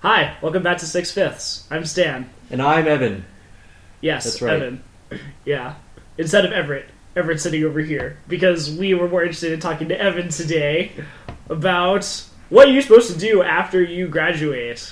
[0.00, 1.66] Hi, welcome back to Six Fifths.
[1.70, 2.30] I'm Stan.
[2.50, 3.24] And I'm Evan.
[4.00, 4.62] Yes, That's right.
[4.62, 4.82] Evan.
[5.44, 5.74] Yeah.
[6.18, 6.84] Instead of Everett.
[7.16, 8.18] Everett sitting over here.
[8.28, 10.92] Because we were more interested in talking to Evan today
[11.48, 12.04] about
[12.50, 14.90] what you're supposed to do after you graduate.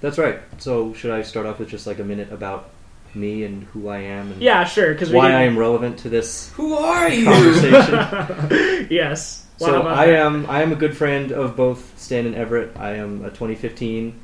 [0.00, 0.40] That's right.
[0.58, 2.70] So should I start off with just like a minute about
[3.14, 6.50] me and who I am and Yeah, sure, because why I am relevant to this
[6.56, 7.26] Who are you?
[7.26, 8.86] conversation?
[8.90, 9.46] yes.
[9.60, 12.76] Well, so I am I am a good friend of both Stan and Everett.
[12.76, 14.20] I am a 2015.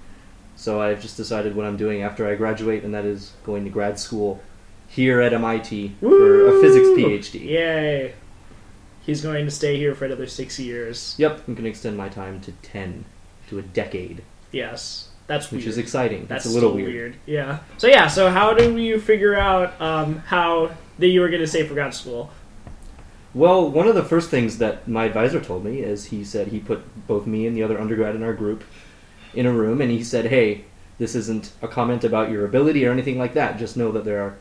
[0.60, 3.70] So I've just decided what I'm doing after I graduate, and that is going to
[3.70, 4.42] grad school
[4.88, 7.46] here at MIT for a physics PhD.
[7.46, 8.12] Yay.
[9.00, 11.14] He's going to stay here for another six years.
[11.16, 13.06] Yep, I'm going to extend my time to 10,
[13.48, 15.08] to a decade, Yes.
[15.26, 16.26] That's which is exciting.
[16.26, 17.16] That's it's a little still weird.
[17.24, 17.60] Yeah.
[17.78, 18.08] So yeah.
[18.08, 21.72] So how do you figure out um, how that you were going to stay for
[21.72, 22.32] grad school?
[23.32, 26.58] Well, one of the first things that my advisor told me is he said he
[26.58, 28.64] put both me and the other undergrad in our group
[29.34, 30.64] in a room and he said, "Hey,
[30.98, 33.58] this isn't a comment about your ability or anything like that.
[33.58, 34.34] Just know that there are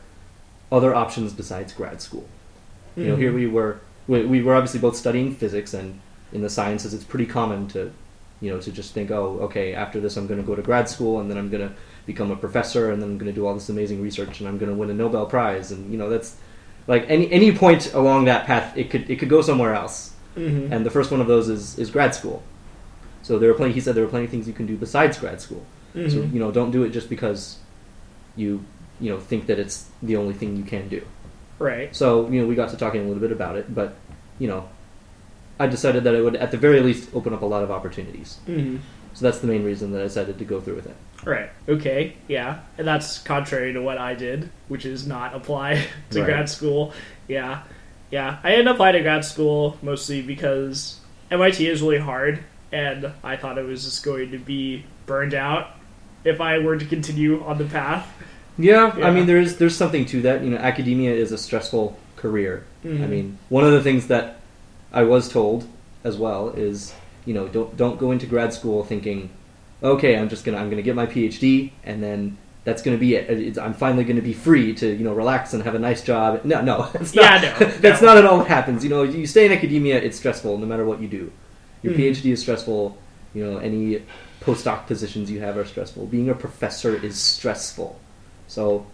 [0.70, 2.26] other options besides grad school."
[2.96, 6.00] You know, here we were we, we were obviously both studying physics and
[6.32, 7.92] in the sciences it's pretty common to
[8.42, 10.88] you know, to just think, "Oh, okay, after this I'm going to go to grad
[10.88, 11.74] school and then I'm going to
[12.06, 14.56] become a professor and then I'm going to do all this amazing research and I'm
[14.56, 16.36] going to win a Nobel Prize." And you know, that's
[16.86, 20.70] like any any point along that path it could it could go somewhere else Mhm.
[20.72, 22.42] and the first one of those is, is grad school
[23.30, 25.16] so there are plenty he said there are plenty of things you can do besides
[25.22, 25.64] grad school
[25.94, 26.32] so Mhm.
[26.34, 27.58] you know don't do it just because
[28.34, 28.64] you
[29.00, 31.02] you know think that it's the only thing you can do
[31.60, 31.94] Right.
[31.94, 33.94] so you know we got to talking a little bit about it but
[34.40, 34.68] you know
[35.60, 38.38] i decided that it would at the very least open up a lot of opportunities
[38.46, 38.76] hmm
[39.12, 41.50] so that's the main reason that i decided to go through with it Right.
[41.68, 42.14] Okay.
[42.28, 42.60] Yeah.
[42.78, 45.70] And that's contrary to what I did, which is not apply
[46.12, 46.24] to Right.
[46.26, 46.94] grad school.
[47.28, 47.60] Yeah.
[48.10, 48.38] Yeah.
[48.42, 50.98] I didn't apply to grad school mostly because
[51.30, 52.38] MIT is really hard,
[52.72, 55.68] and I thought it was just going to be burned out
[56.24, 58.06] if I were to continue on the path.
[58.58, 59.06] yeah, Yeah.
[59.06, 62.88] i mean there's there's something to that you know academia is a stressful career I
[62.88, 63.08] Mhm.
[63.08, 64.36] mean, one of the things that
[64.92, 65.66] I was told
[66.04, 66.92] as well is,
[67.26, 69.30] you know, don't don't go into grad school thinking,
[69.82, 73.28] okay, I'm just gonna I'm gonna get my PhD and then that's gonna be it.
[73.30, 76.40] It's, I'm finally gonna be free to you know relax and have a nice job.
[76.44, 78.06] No, no, that's not, Yeah, no, that's no.
[78.08, 78.82] not at all what happens.
[78.84, 81.30] You know, you stay in academia, it's stressful no matter what you do.
[81.82, 81.98] Your Mhm.
[81.98, 82.96] PhD is stressful.
[83.34, 84.02] You know, any
[84.42, 86.06] postdoc positions you have are stressful.
[86.06, 87.98] Being a professor is stressful.
[88.48, 88.86] So,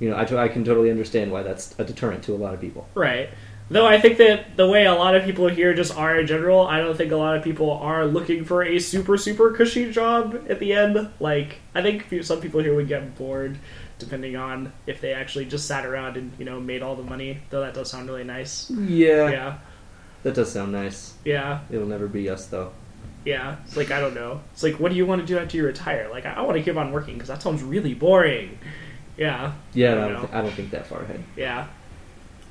[0.00, 2.60] you know, I, I can totally understand why that's a deterrent to a lot of
[2.60, 2.86] people.
[2.94, 3.30] Right.
[3.70, 6.66] Though I think that the way a lot of people here just are in general,
[6.66, 10.44] I don't think a lot of people are looking for a super super cushy job
[10.50, 11.08] at the end.
[11.18, 13.56] Like I think some people here would get bored,
[13.98, 17.38] depending on if they actually just sat around and you know made all the money.
[17.48, 18.70] Though that does sound really nice.
[18.70, 19.58] Yeah, Yeah,
[20.24, 21.14] that does sound nice.
[21.24, 22.72] yeah, It'll never be us though.
[23.24, 23.56] yeah.
[23.64, 24.40] It's like I don't know.
[24.52, 26.08] It's like what do you want to do after you retire?
[26.10, 28.58] Like I, I want to keep on working because that sounds really boring.
[29.16, 30.26] Yeah, Yeah, I I don't don't, know.
[30.28, 31.22] thi- I don't think that far ahead.
[31.36, 31.68] Yeah.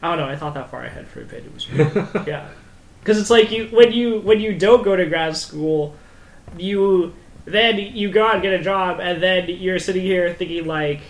[0.02, 0.32] I don't know.
[0.32, 1.44] I thought that far ahead for a bit.
[1.46, 1.94] It was weird.
[2.28, 2.48] yeah.
[3.02, 5.96] Because it's like you when you when you don't go to grad school,
[6.58, 7.14] you
[7.46, 11.02] then you go out and get a job, and then you're sitting here thinking like.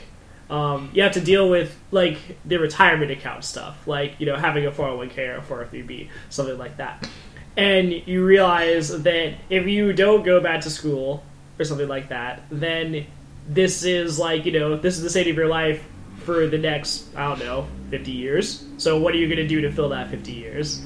[0.53, 4.65] Um, you have to deal with like the retirement account stuff, like you know having
[4.67, 7.09] a 401k or a 403b, something like that,
[7.57, 11.23] and you realize that if you don't go back to school
[11.57, 13.05] or something like that, then
[13.49, 15.83] this is like you know this is the state of your life
[16.23, 18.63] for the next I don't know fifty years.
[18.77, 20.85] So what are you going to do to fill that fifty years?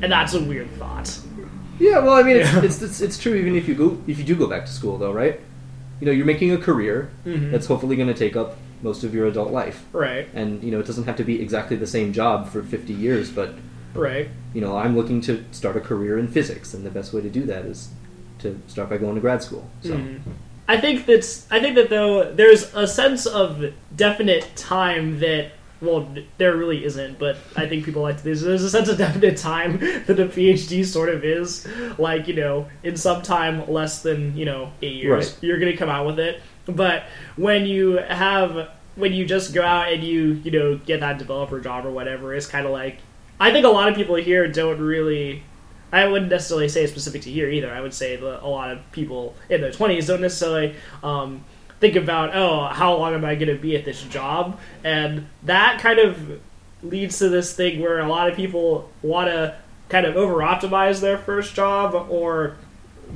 [0.00, 1.18] And that's a weird thought.
[1.80, 2.62] Yeah, well, I mean, it's, Yeah.
[2.64, 4.96] it's, it's it's true even if you go if you do go back to school
[4.96, 5.40] though, right?
[5.98, 7.50] You know, you're making a career Mhm.
[7.50, 10.80] that's hopefully going to take up most of your adult life, Right, and you know,
[10.80, 13.54] it doesn't have to be exactly the same job for 50 years, but
[13.94, 17.20] right, you know, I'm looking to start a career in physics, and the best way
[17.20, 17.88] to do that is
[18.40, 19.68] to start by going to grad school.
[19.82, 19.90] So.
[19.90, 20.20] Mhm.
[20.70, 21.50] I think that's.
[21.50, 25.52] I think that though there's a sense of definite time that.
[25.80, 26.08] Well,
[26.38, 28.24] there really isn't, but I think people like to.
[28.24, 31.66] There's, there's a sense of definite time that a PhD sort of is.
[31.98, 35.42] Like, you know, in some time less than, you know, eight years, Right.
[35.42, 36.40] you're going to come out with it.
[36.66, 37.04] But
[37.36, 38.70] when you have.
[38.96, 42.34] When you just go out and you, you know, get that developer job or whatever,
[42.34, 42.98] it's kind of like.
[43.38, 45.44] I think a lot of people here don't really
[45.92, 47.70] I wouldn't necessarily say it's specific to here either.
[47.72, 50.74] I would say that a lot of people in their twenties don't necessarily
[51.04, 51.44] um,
[51.80, 55.80] think about, oh, how long am I going to be at this job, and that
[55.80, 56.40] kind of
[56.82, 59.56] leads to this thing where a lot of people want to
[59.88, 62.56] kind of over optimize their first job or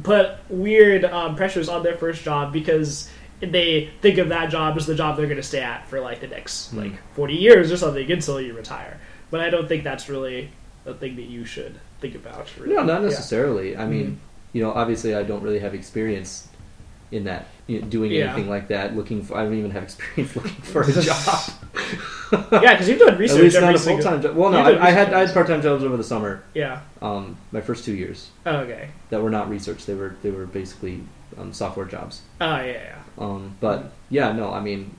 [0.03, 3.09] put weird um, pressures on their first job because
[3.41, 6.20] they think of that job as the job they're going to stay at for like
[6.20, 6.79] the next Hmm.
[6.79, 8.99] like 40 years or something until you retire
[9.31, 10.50] but i don't think that's really
[10.87, 12.75] a thing that you should think about really.
[12.75, 13.08] No, not Yeah.
[13.08, 13.76] necessarily.
[13.76, 14.17] I mean, Mhm.
[14.55, 16.49] you know, obviously, I don't really have experience
[17.12, 18.32] in that you know, doing Yeah.
[18.32, 18.97] anything like that.
[18.97, 21.41] Looking for I don't even have experience looking for a job.
[22.50, 23.37] Yeah, because you've done research.
[23.38, 24.35] At least not a full time job.
[24.35, 25.12] Well, no, I, I had.
[25.12, 26.43] I had part time jobs over the summer.
[26.55, 26.81] Yeah.
[27.03, 28.88] Um, my first two years Oh, okay.
[29.11, 29.85] that were not research.
[29.85, 31.03] They were they were basically
[31.37, 32.23] um, software jobs.
[32.41, 32.99] Oh yeah, yeah.
[33.19, 34.97] Um, but yeah, no, I mean,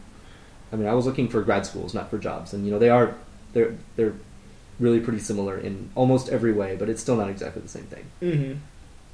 [0.71, 2.89] I mean, I was looking for grad schools, not for jobs, and you know they
[2.91, 3.15] are
[3.53, 4.13] they're they're
[4.79, 8.05] really pretty similar in almost every way, but it's still not exactly the same thing.
[8.21, 8.59] Mm-hmm.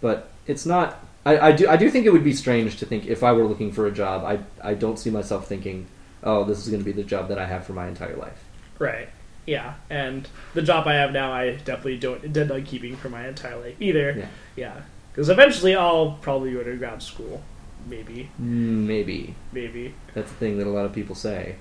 [0.02, 1.00] But it's not.
[1.36, 3.46] I, I do I do think it would be strange to think if I were
[3.46, 5.88] looking for a job, I I don't see myself thinking,
[6.24, 8.44] oh, this is going to be the job that I have for my entire life.
[8.78, 9.10] Right.
[9.46, 13.28] Yeah, and the job I have now, I definitely don't intend on keeping for my
[13.28, 14.12] entire life either.
[14.18, 14.28] Yeah.
[14.56, 14.82] Yeah,
[15.12, 17.42] because eventually I'll probably go to grad school.
[17.88, 19.96] Maybe, Mm, Maybe maybe.
[20.14, 21.56] that's the thing that a lot of people say.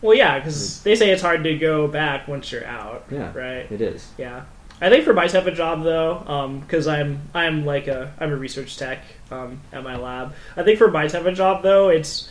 [0.00, 3.04] Well, yeah, because they say it's hard to go back once you're out.
[3.10, 3.32] Yeah.
[3.36, 3.70] Right.
[3.70, 4.08] It is.
[4.16, 4.44] Yeah.
[4.80, 8.36] I think for my type of job though, because I'm I'm like a I'm a
[8.36, 10.34] research tech um, at my lab.
[10.56, 12.28] I think for my type of job though, it's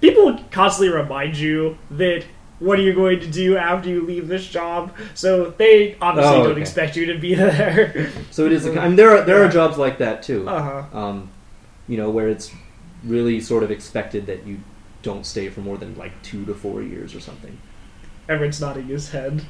[0.00, 2.24] people constantly remind you that
[2.58, 4.94] what are you going to do after you leave this job.
[5.14, 8.10] So they obviously Oh, don't expect you to be there.
[8.30, 8.66] So it is.
[8.66, 9.48] A, I mean, there are there Yeah.
[9.48, 10.48] are jobs like that too.
[10.48, 10.98] uh huh.
[10.98, 11.30] um,
[11.88, 12.52] you know, where it's
[13.04, 14.60] really sort of expected that you
[15.02, 17.58] don't stay for more than like two to four years or something.
[18.28, 19.42] Everyone's nodding his head.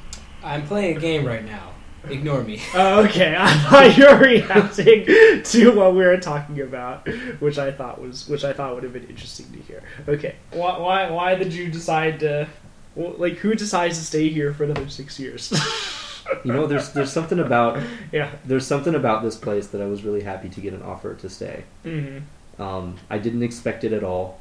[0.43, 1.71] I'm playing a game right now.
[2.09, 2.59] Ignore me.
[2.73, 7.07] Oh, okay, I thought you were reacting to what we were talking about,
[7.39, 9.83] which I thought was which I thought would have been interesting to hear.
[10.07, 12.47] Okay, why why, why did you decide to
[12.95, 15.53] well, like who decides to stay here for another six years?
[16.45, 17.81] You know, there's there's something about
[18.11, 18.31] yeah.
[18.45, 21.29] there's something about this place that I was really happy to get an offer to
[21.29, 21.65] stay.
[21.83, 22.61] Mm-hmm.
[22.61, 24.39] Um, I didn't expect it at all,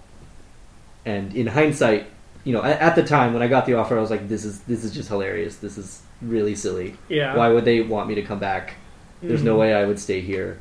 [1.05, 2.07] and in hindsight,
[2.45, 4.45] you know, at, at the time when I got the offer, I was like, "This
[4.45, 5.57] is this is just hilarious.
[5.57, 6.97] This is really silly.
[7.09, 7.37] Yeah.
[7.37, 8.75] Why would they want me to come back?
[9.23, 9.61] There's no Mhm.
[9.61, 10.59] way I would stay here."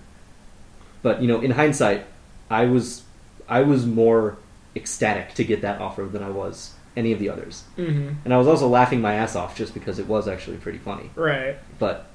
[1.02, 2.06] But you know, in hindsight,
[2.50, 3.04] I was
[3.48, 4.38] I was more
[4.76, 7.64] ecstatic to get that offer than I was any of the others.
[7.78, 8.16] Mhm.
[8.26, 11.10] And I was also laughing my ass off just because it was actually pretty funny.
[11.16, 11.56] Right.
[11.80, 12.06] But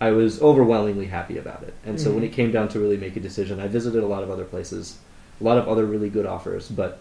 [0.00, 1.74] I was overwhelmingly happy about it.
[1.86, 2.26] And so when Mhm.
[2.26, 4.98] it came down to really make a decision, I visited a lot of other places,
[5.40, 6.98] a lot of other really good offers, but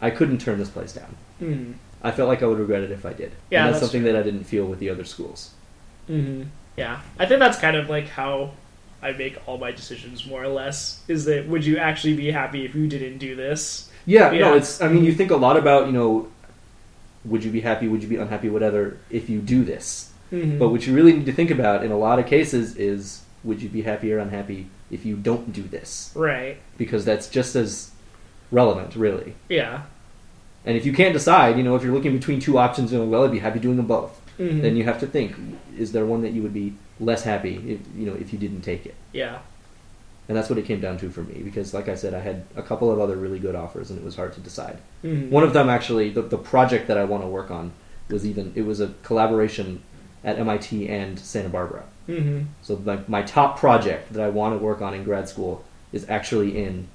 [0.00, 1.16] I couldn't turn this place down.
[1.42, 1.72] Mm-hmm.
[2.02, 3.32] I felt like I would regret it if I did.
[3.50, 5.50] Yeah, and that's, that's something that I didn't feel with the other schools.
[6.08, 6.44] Mm-hmm.
[6.76, 8.52] Yeah, I think that's kind of like how
[9.02, 11.02] I make all my decisions, more or less.
[11.08, 13.90] Is that would you actually be happy if you didn't do this?
[14.06, 14.40] Yeah, Yeah.
[14.40, 14.80] no, it's.
[14.80, 16.28] I mean, you think a lot about you know,
[17.24, 17.88] would you be happy?
[17.88, 18.48] Would you be unhappy?
[18.48, 18.96] Whatever.
[19.10, 20.58] If you do this, Mm-hmm.
[20.58, 23.62] but what you really need to think about in a lot of cases is, would
[23.62, 26.12] you be happy or unhappy if you don't do this?
[26.14, 26.58] right.
[26.76, 27.90] Because that's just as
[28.50, 29.34] relevant, really.
[29.48, 29.82] Yeah.
[30.64, 33.04] And if you can't decide, you know, if you're looking between two options, you know,
[33.04, 34.20] well, I'd be happy doing them both.
[34.38, 34.62] Mhm.
[34.62, 35.34] Then you have to think:
[35.76, 38.62] is there one that you would be less happy, if, you know, if you didn't
[38.62, 38.94] take it?
[39.12, 39.38] Yeah.
[40.28, 42.44] And that's what it came down to for me, because, like I said, I had
[42.54, 44.76] a couple of other really good offers, and it was hard to decide.
[45.02, 45.30] Mhm.
[45.30, 47.72] One of them, actually, the, the project that I want to work on
[48.10, 49.82] was even it was a collaboration
[50.24, 51.84] at MIT and Santa Barbara.
[52.08, 52.46] Mhm.
[52.62, 56.04] So my, my top project that I want to work on in grad school is
[56.10, 56.88] actually in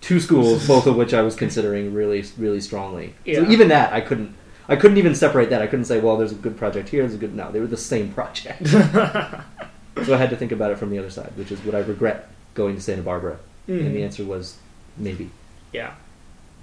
[0.00, 3.14] two schools, both of which I was considering really, really strongly.
[3.26, 4.34] So even that, I couldn't,
[4.68, 5.60] I couldn't even separate that.
[5.62, 7.34] I couldn't say, well, there's a good project here, there's a good.
[7.34, 8.66] No, they were the same project.
[10.04, 11.80] so I had to think about it from the other side, which is would I
[11.80, 13.38] regret going to Santa Barbara?
[13.66, 14.04] And the Mhm.
[14.04, 14.56] answer was
[14.96, 15.30] maybe.
[15.72, 15.92] Yeah.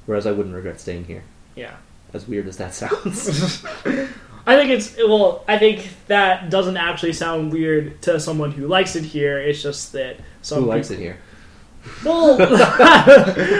[0.05, 1.23] Whereas I wouldn't regret staying here.
[1.55, 1.75] Yeah.
[2.13, 3.63] As weird as that sounds.
[4.45, 5.43] I think it's well.
[5.47, 9.37] I think that doesn't actually sound weird to someone who likes it here.
[9.37, 11.17] It's just that some Who likes it here?
[12.03, 12.37] Well,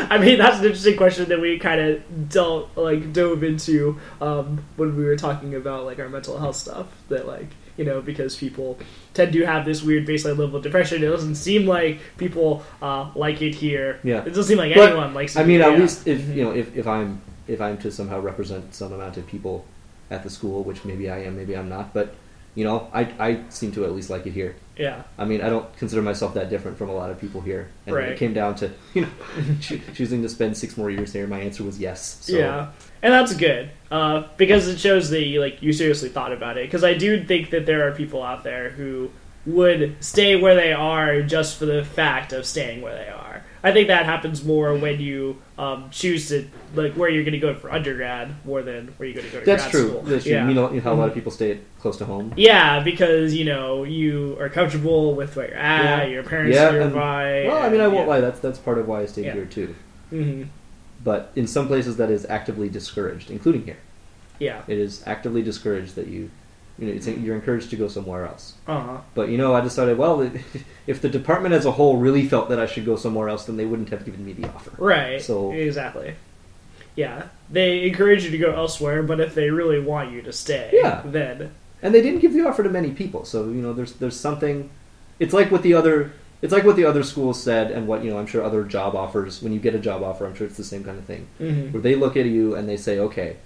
[0.09, 4.63] I mean that's an interesting question that we kind of dealt like dove into um,
[4.75, 6.87] when we were talking about like our mental health stuff.
[7.09, 8.77] That like you know because people
[9.13, 11.03] tend to have this weird baseline level of depression.
[11.03, 13.99] It doesn't seem like people uh, like it here.
[14.03, 14.21] Yeah.
[14.21, 15.39] it doesn't seem like But, anyone likes it.
[15.39, 15.77] I mean, at Yeah.
[15.77, 19.25] least if you know, if, if I'm if I'm to somehow represent some amount of
[19.27, 19.65] people
[20.09, 22.15] at the school, which maybe I am, maybe I'm not, but
[22.55, 24.55] you know, I I seem to at least like it here.
[24.77, 27.69] Yeah, I mean, I don't consider myself that different from a lot of people here.
[27.85, 28.11] And when Right.
[28.13, 29.09] it came down to you know
[29.59, 32.19] choo- choosing to spend six more years here, my answer was yes.
[32.21, 36.31] So, Yeah, and that's good uh, because it shows that you like you seriously thought
[36.33, 36.65] about it.
[36.67, 39.09] Because I do think that there are people out there who
[39.45, 43.26] would stay where they are just for the fact of staying where they are.
[43.63, 47.39] I think that happens more when you um, choose to like where you're going to
[47.39, 49.89] go for undergrad more than where you're going to go to that's grad true.
[49.89, 50.01] school.
[50.03, 50.33] That's true.
[50.33, 50.47] Yeah.
[50.47, 52.33] You know, you know how a lot of people stay close to home.
[52.37, 56.03] Yeah, because you know you are comfortable with where you're at.
[56.07, 56.13] Yeah.
[56.13, 57.45] Your parents Yeah, are and- nearby.
[57.47, 58.13] Well, I mean, I won't yeah.
[58.13, 58.21] lie.
[58.21, 59.75] That's that's part of why I stayed here too.
[60.09, 60.43] hmm
[61.03, 63.77] But in some places, that is actively discouraged, including here.
[64.39, 64.61] Yeah.
[64.67, 66.29] It is actively discouraged that you
[66.79, 68.53] You know, it's, you're encouraged to go somewhere else.
[68.67, 68.97] Uh huh.
[69.15, 70.21] But you know, I decided, well,
[70.87, 73.57] if the department as a whole really felt that I should go somewhere else, then
[73.57, 74.71] they wouldn't have given me the offer.
[74.77, 75.21] Right.
[75.21, 76.13] So- exactly.
[76.95, 80.71] Yeah, they encourage you to go elsewhere, but if they really want you to stay,
[80.73, 81.03] Yeah.
[81.05, 81.51] then
[81.83, 84.69] And they didn't give the offer to many people, so you know, there's there's something.
[85.19, 86.11] It's like what the other.
[86.41, 88.17] It's like what the other schools said, and what you know.
[88.17, 89.43] I'm sure other job offers.
[89.43, 91.27] When you get a job offer, I'm sure it's the same kind of thing.
[91.39, 91.71] Mhm.
[91.71, 93.37] where they look at you and they say, okay,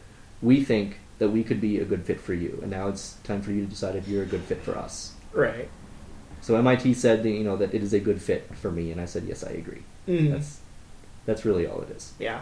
[0.41, 3.43] we think that we could be a good fit for you, and now it's time
[3.43, 5.13] for you to decide if you're a good fit for us.
[5.33, 5.69] right.
[6.41, 8.99] So MIT said, that, you know, that it is a good fit for me, and
[8.99, 9.83] I said, yes, I agree.
[10.07, 10.31] Mhm.
[10.31, 10.59] That's
[11.27, 12.13] that's really all it is.
[12.17, 12.41] Yeah.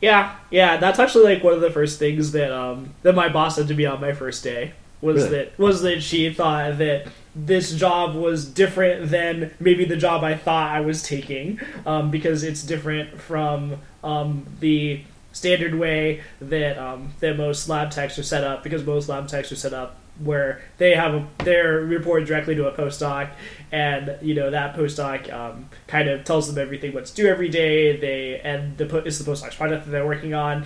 [0.00, 3.56] Yeah, yeah, that's actually like one of the first things that um that my boss
[3.56, 5.30] said to me on my first day was Really?
[5.30, 10.36] that was that she thought that this job was different than maybe the job I
[10.36, 15.02] thought I was taking um, because it's different from um, the
[15.38, 19.50] standard way that um, that most lab techs are set up because most lab techs
[19.52, 23.30] are set up where they have a, they're reported directly to a postdoc
[23.70, 27.48] and you know that postdoc um, kind of tells them everything what to do every
[27.48, 27.96] day.
[27.96, 30.64] They and the it's the postdoc's project that they're working on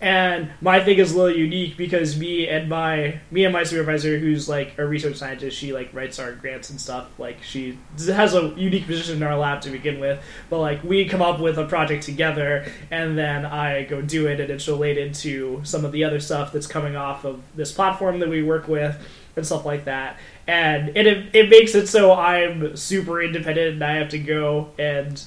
[0.00, 4.18] and my thing is a little unique because me and my me and my supervisor
[4.18, 7.10] who's like a research scientist she like writes our grants and stuff.
[7.18, 10.22] Like she has a unique position in our lab to begin with.
[10.48, 14.40] But like we come up with a project together and then i go do it
[14.40, 18.20] and it's related to some of the other stuff that's coming off of this platform
[18.20, 18.96] that we work with
[19.36, 20.18] and stuff like that.
[20.46, 25.22] And it, it makes it so i'm super independent and i have to go and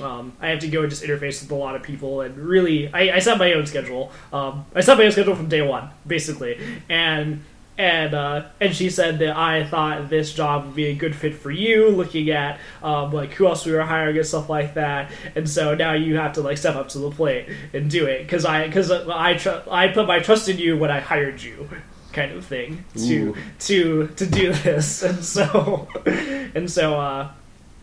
[0.00, 2.92] um, I have to go and just interface with a lot of people, and really,
[2.92, 4.12] I, I set my own schedule.
[4.32, 6.58] Um, I set my own schedule from day one, basically,
[6.88, 7.42] and
[7.76, 11.34] and uh, and she said that I thought this job would be a good fit
[11.34, 15.10] for you, looking at um, like who else we were hiring and stuff like that.
[15.34, 18.22] And so now you have to like step up to the plate and do it
[18.22, 21.68] because I because I tr- I put my trust in you when I hired you,
[22.12, 23.36] kind of thing to Ooh.
[23.60, 25.02] to to do this.
[25.14, 27.32] And so and so uh,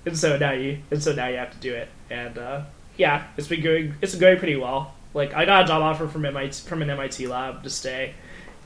[0.06, 1.90] and so now you and so now you have to do it.
[2.10, 2.64] And uh,
[2.98, 4.94] yeah it's been going it's been going pretty well.
[5.14, 8.14] Like i got a job offer from MIT, from an mit lab to stay.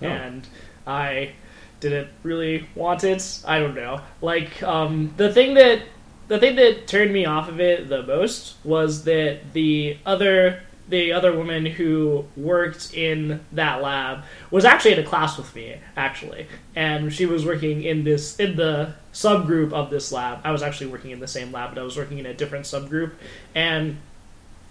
[0.02, 0.08] Oh.
[0.08, 0.48] and
[0.86, 1.32] i
[1.80, 3.40] didn't really want it.
[3.46, 4.02] I don't know.
[4.22, 5.84] Like um, the thing that
[6.28, 11.12] the thing that turned me off of it the most was that the other the
[11.12, 16.48] other woman who worked in that lab was actually in a class with me actually.
[16.76, 20.40] And she was working in this in the subgroup of this lab.
[20.44, 22.66] I was actually working in the same lab but i was working in a different
[22.66, 23.14] subgroup.
[23.56, 23.98] And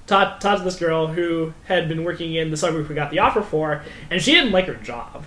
[0.06, 3.40] taught taught this girl who had been working in the subgroup we got the offer
[3.40, 5.25] for and she didn't like her job.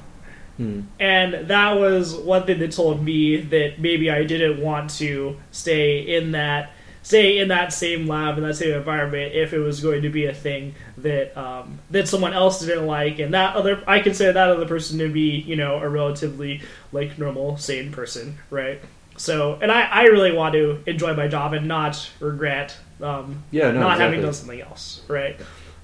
[0.56, 0.82] Hmm.
[1.00, 6.00] and that was one thing that told me that maybe I didn't want to stay
[6.00, 6.72] in that
[7.08, 10.26] stay in that same lab in that same environment if it was going to be
[10.26, 14.50] a thing that um, that someone else didn't like and that other I consider that
[14.50, 16.62] other person to be you know a relatively
[16.92, 18.82] like normal sane person right?
[19.16, 23.72] So and I, I really want to enjoy my job and not regret um, Yeah,
[23.72, 25.40] no, not having done something else, right?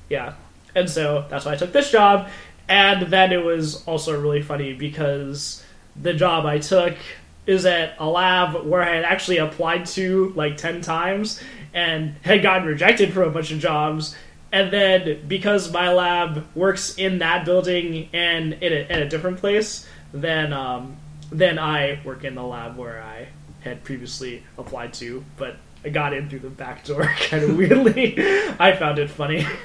[0.10, 0.34] Yeah,
[0.76, 2.28] and so that's why I took this job,
[2.68, 5.64] and then it was also really funny because
[5.96, 6.98] the job I took
[7.46, 11.42] is at a lab where I had actually applied to like ten times
[11.74, 14.16] and had gotten rejected from a bunch of jobs.
[14.52, 19.40] And then because my lab works in that building and in a, in a different
[19.40, 20.98] place, then um,
[21.32, 23.28] then I work in the lab where I
[23.62, 28.16] had previously applied to, but I got in through the back door kind of weirdly.
[28.60, 29.46] I found it funny.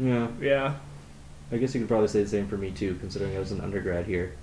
[0.00, 0.74] Yeah, yeah.
[1.52, 3.60] I guess you could probably say the same for me too, considering I was an
[3.60, 4.34] undergrad here.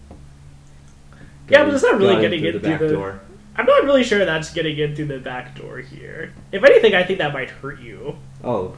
[1.50, 3.20] Yeah, but it's not really getting through in the through back the- door.
[3.56, 6.32] I'm not really sure that's getting in through the back door here.
[6.51, 8.16] If anything, I think that might hurt you.
[8.44, 8.77] Oh,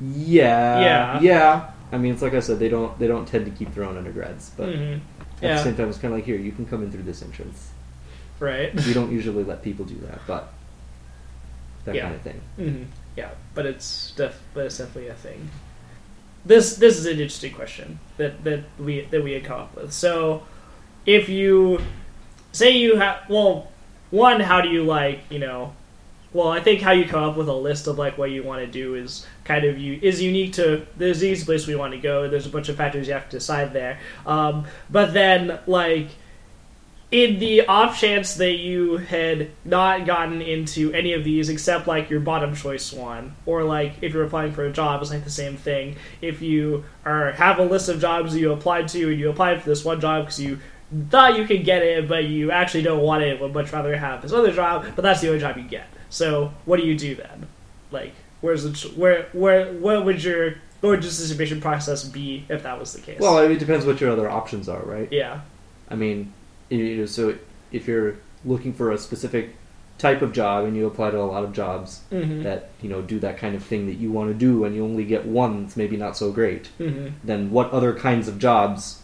[0.00, 1.20] yeah, Yeah.
[1.20, 1.70] yeah.
[1.92, 3.96] I mean, it's like I said, they don't they don't tend to keep their own
[3.98, 4.94] undergrads, but hmm
[5.42, 7.20] at the same time, it's kind of like here, you can come in through this
[7.20, 7.70] entrance.
[8.40, 8.74] Right.
[8.74, 10.52] We don't usually let people do that, but
[11.84, 12.02] that Yeah.
[12.04, 12.40] kind of thing.
[12.56, 12.82] hmm
[13.16, 15.50] Yeah, but it's def- but it's definitely a thing.
[16.46, 19.92] This this is an interesting question that that we that we had come up with.
[19.92, 20.42] So,
[21.04, 21.80] if you
[22.54, 23.70] say you have well,
[24.10, 25.74] one, how do you like you know?
[26.32, 28.64] Well, I think how you come up with a list of like what you want
[28.64, 31.98] to do is kind of you is unique to there's these place we want to
[31.98, 32.28] go.
[32.28, 34.00] There's a bunch of factors you have to decide there.
[34.26, 36.08] Um, but then like
[37.14, 42.10] in the off chance that you had not gotten into any of these except like
[42.10, 45.30] your bottom choice one or like if you're applying for a job it's like the
[45.30, 49.30] same thing if you are have a list of jobs you applied to and you
[49.30, 50.58] applied for this one job because you
[51.10, 54.22] thought you could get it but you actually don't want it would much rather have
[54.22, 57.14] this other job but that's the only job you get so what do you do
[57.14, 57.46] then
[57.90, 60.50] like where's the where where what would your
[60.80, 64.00] what would your decision process be if that was the case Well, it depends what
[64.02, 65.08] your other options are, right?
[65.10, 65.40] yeah
[65.88, 66.32] I mean,
[66.68, 67.36] you know, so
[67.72, 69.56] if you're looking for a specific
[69.96, 72.42] type of job and you apply to a lot of jobs Mm-hmm.
[72.42, 74.84] that you know do that kind of thing that you want to do and you
[74.84, 77.14] only get one that's maybe not so great mm-hmm.
[77.24, 79.00] then what other kinds of jobs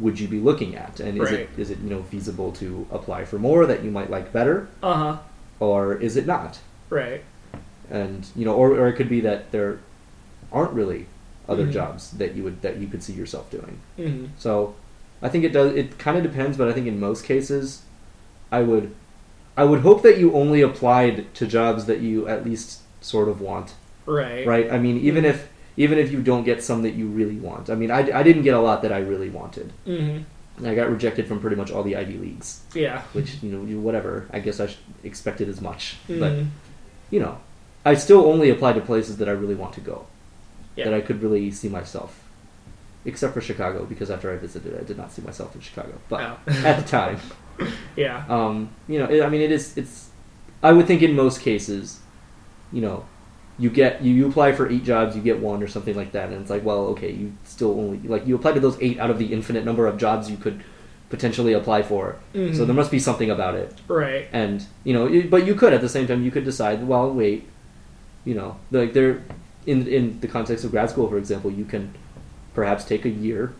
[0.00, 1.40] would you be looking at and is Right.
[1.40, 4.68] it is it you know feasible to apply for more that you might like better
[4.82, 5.16] Uh huh.
[5.60, 7.22] or is it not Right.
[7.90, 9.78] and you know or, or it could be that there
[10.52, 11.06] aren't really
[11.48, 11.72] other Mhm.
[11.72, 14.26] jobs that you would that you could see yourself doing Mm-hmm.
[14.38, 14.74] so
[15.22, 15.74] I think it does.
[15.74, 17.82] It kind of depends, but I think in most cases,
[18.50, 18.94] I would,
[19.54, 23.38] I would hope that you only applied to jobs that you at least sort of
[23.38, 23.74] want,
[24.06, 24.46] Right.
[24.46, 24.72] right?
[24.72, 27.70] I mean, even if even if you don't get some that you really want.
[27.70, 29.72] I mean, I, I didn't get a lot that I really wanted.
[29.86, 30.66] Mm-hmm.
[30.66, 33.02] I got rejected from pretty much all the Ivy leagues, Yeah.
[33.12, 34.26] which you know, whatever.
[34.30, 34.68] I guess I
[35.04, 36.46] expected as much, but Mhm.
[37.10, 37.38] you know,
[37.84, 40.06] I still only applied to places that I really want to go,
[40.76, 40.84] Yeah.
[40.86, 42.22] that I could really see myself.
[43.06, 45.94] Except for Chicago, because after I visited, I did not see myself in Chicago.
[46.10, 46.52] But Oh.
[46.66, 47.18] at the time,
[47.96, 48.24] yeah.
[48.28, 49.74] um, you know, it, I mean, it is.
[49.78, 50.10] It's.
[50.62, 52.00] I would think in most cases,
[52.70, 53.06] you know,
[53.60, 56.30] you get you, you apply for eight jobs, you get one or something like that,
[56.30, 59.10] and it's like, well, okay, you still only like you apply to those eight out
[59.10, 60.62] of the infinite number of jobs you could
[61.10, 62.16] potentially apply for.
[62.34, 62.56] Mhm.
[62.56, 64.26] So there must be something about it, Right.
[64.32, 67.12] and you know, you- but you could at the same time you could decide, well,
[67.12, 67.46] wait,
[68.24, 69.18] you know, like there,
[69.66, 71.90] in in the context of grad school, for example, you can
[72.54, 73.52] perhaps take a year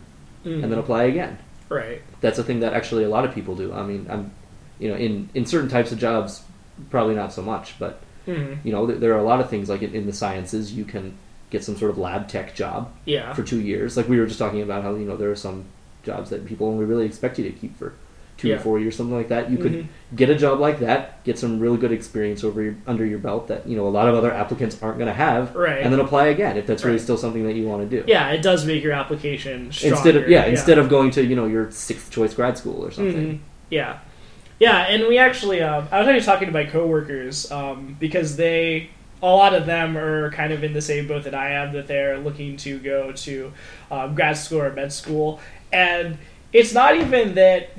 [0.45, 0.63] Mhm.
[0.63, 1.37] and then apply again
[1.69, 2.01] Right.
[2.21, 3.71] that's a thing that actually a lot of people do.
[3.71, 4.31] I mean, I'm,
[4.79, 6.41] you know, in in certain types of jobs,
[6.89, 8.65] probably not so much, but Mm-hmm.
[8.67, 10.85] you know, th- there are a lot of things like in, in the sciences, you
[10.85, 11.13] can
[11.49, 13.33] get some sort of lab tech job Yeah.
[13.33, 13.97] for two years.
[13.97, 15.65] Like we were just talking about how you know there are some
[16.03, 17.93] jobs that people only really expect you to keep for
[18.37, 18.55] two Yeah.
[18.57, 19.51] to four years, something like that.
[19.51, 19.61] You Mhm.
[19.61, 23.19] could get a job like that, get some really good experience over your, under your
[23.19, 25.81] belt that you know a lot of other applicants aren't going to have, Right.
[25.83, 28.03] and then apply again if that's really still something that you want to do.
[28.07, 29.95] Yeah, it does make your application stronger.
[29.95, 32.91] Instead of yeah, instead of going to you know your sixth choice grad school or
[32.91, 33.33] something.
[33.33, 33.37] Mhm.
[33.69, 33.97] Yeah,
[34.61, 38.91] yeah, and we actually, um, I was actually talking to my coworkers um, because they,
[39.19, 41.87] a lot of them are kind of in the same boat that I am, that
[41.87, 43.51] they're looking to go to
[43.89, 45.39] um, grad school or med school,
[45.73, 46.19] and
[46.53, 47.71] it's not even that.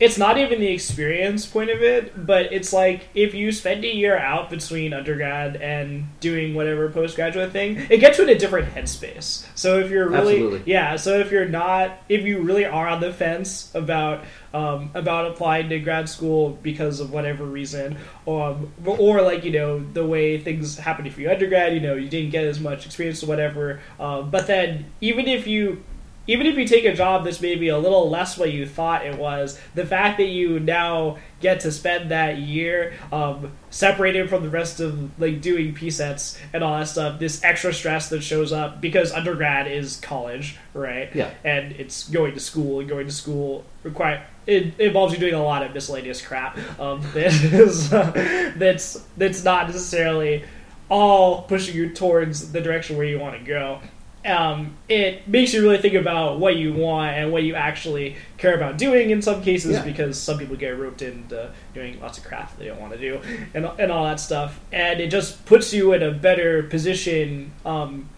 [0.00, 3.94] It's not even the experience point of it, but it's like if you spend a
[3.94, 8.74] year out between undergrad and doing whatever postgraduate thing, it gets you in a different
[8.74, 9.46] headspace.
[9.54, 10.62] So if you're really, Absolutely.
[10.66, 15.26] yeah, so if you're not, if you really are on the fence about um, about
[15.26, 20.38] applying to grad school because of whatever reason, um, or like you know the way
[20.38, 23.80] things happened for you undergrad, you know you didn't get as much experience or whatever.
[24.00, 25.84] Um, but then even if you
[26.26, 29.18] even if you take a job that's maybe a little less what you thought it
[29.18, 34.48] was, the fact that you now get to spend that year um, separated from the
[34.48, 38.52] rest of like doing P sets and all that stuff, this extra stress that shows
[38.52, 41.14] up because undergrad is college, right?
[41.14, 41.30] Yeah.
[41.44, 45.42] And it's going to school and going to school require it involves you doing a
[45.42, 50.44] lot of miscellaneous crap um, that is, that's that's not necessarily
[50.90, 53.80] all pushing you towards the direction where you want to go
[54.24, 58.54] um, it makes you really think about what you want and what you actually care
[58.54, 59.84] about doing in some cases Yeah.
[59.84, 63.20] because some people get roped into doing lots of crap they don't want to do
[63.52, 68.08] and, and all that stuff and it just puts you in a better position um,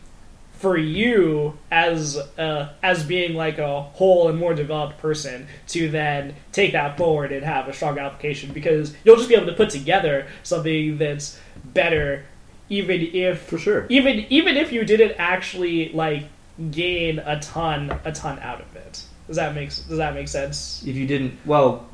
[0.52, 6.34] for you as uh, as being like a whole and more developed person to then
[6.52, 9.70] take that forward and have a strong application because you'll just be able to put
[9.70, 12.24] together something that's better
[12.68, 13.87] even if For sure.
[13.88, 16.24] even even if you didn't actually like
[16.70, 20.83] gain a ton a ton out of it does that make does that make sense
[20.87, 21.87] If you didn't, well,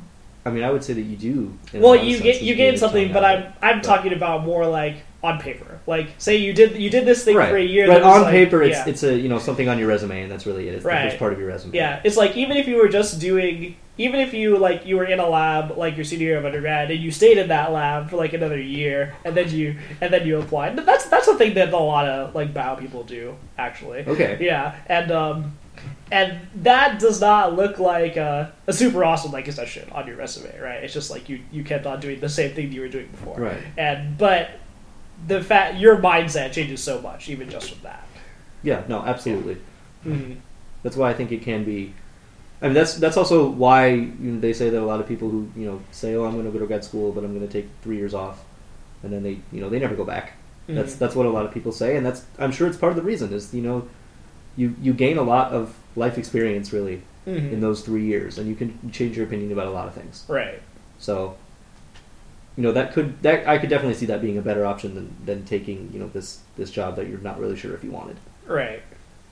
[0.45, 1.57] I mean, I would say that you do.
[1.75, 5.39] well you get you gain something but i'm i'm But- talking about more like on
[5.41, 7.49] paper like say you did you did this thing right.
[7.51, 8.89] for a year Right on like- paper, it's yeah.
[8.89, 10.75] it's a you know something on your resume, and that's really it.
[10.75, 11.05] It's Right.
[11.05, 11.77] the first part of your resume.
[11.77, 15.05] Yeah, it's like even if you were just doing, even if you like you were
[15.05, 18.09] in a lab like your senior year of undergrad and you stayed in that lab
[18.09, 20.77] for like another year and then you and then you applied.
[20.77, 24.05] That's that's a thing that a lot of like bio people do actually.
[24.07, 24.39] Okay.
[24.41, 25.59] Yeah, and um,
[26.11, 30.59] and that does not look like a, a super awesome like accession on your resume,
[30.59, 30.83] right?
[30.83, 33.39] It's just like you you kept on doing the same thing you were doing before,
[33.39, 33.59] Right.
[33.77, 34.51] And but
[35.27, 38.07] the fact your mindset changes so much even just with that.
[38.63, 38.85] Yeah.
[38.89, 39.03] No.
[39.03, 39.57] Absolutely.
[40.07, 40.35] Mm-hmm.
[40.83, 41.95] That's why I think it can be.
[42.63, 45.29] I mean, that's that's also why you know, they say that a lot of people
[45.29, 47.47] who you know say, "Oh, I'm going to go to grad school, but I'm going
[47.47, 48.45] to take three years off,"
[49.03, 50.35] and then they you know they never go back.
[50.69, 50.99] That's Mhm.
[50.99, 53.03] that's what a lot of people say, and that's I'm sure it's part of the
[53.03, 53.89] reason is you know
[54.57, 57.53] you you gain a lot of life experience really Mhm.
[57.53, 60.25] in those three years, and you can change your opinion about a lot of things.
[60.29, 60.61] right.
[61.01, 61.35] So,
[62.57, 65.17] you know, that could that I could definitely see that being a better option than,
[65.27, 68.17] than taking you know this this job that you're not really sure if you wanted.
[68.47, 68.83] Right.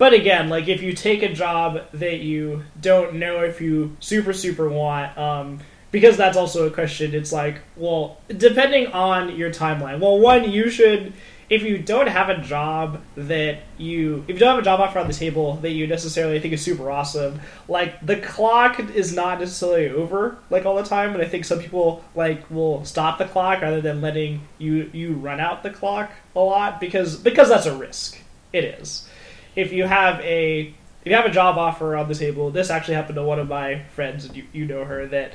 [0.00, 4.32] But again, like if you take a job that you don't know if you super
[4.32, 5.60] super want, um,
[5.90, 7.14] because that's also a question.
[7.14, 10.00] It's like, well, depending on your timeline.
[10.00, 11.12] Well, one, you should
[11.50, 15.00] if you don't have a job that you if you don't have a job offer
[15.00, 19.40] on the table that you necessarily think is super awesome like the clock is not
[19.40, 23.24] necessarily over like all the time and i think some people like will stop the
[23.24, 27.66] clock rather than letting you you run out the clock a lot because because that's
[27.66, 28.16] a risk
[28.52, 29.09] it is
[29.56, 32.94] if you have a if you have a job offer on the table this actually
[32.94, 35.32] happened to one of my friends and you, you know her that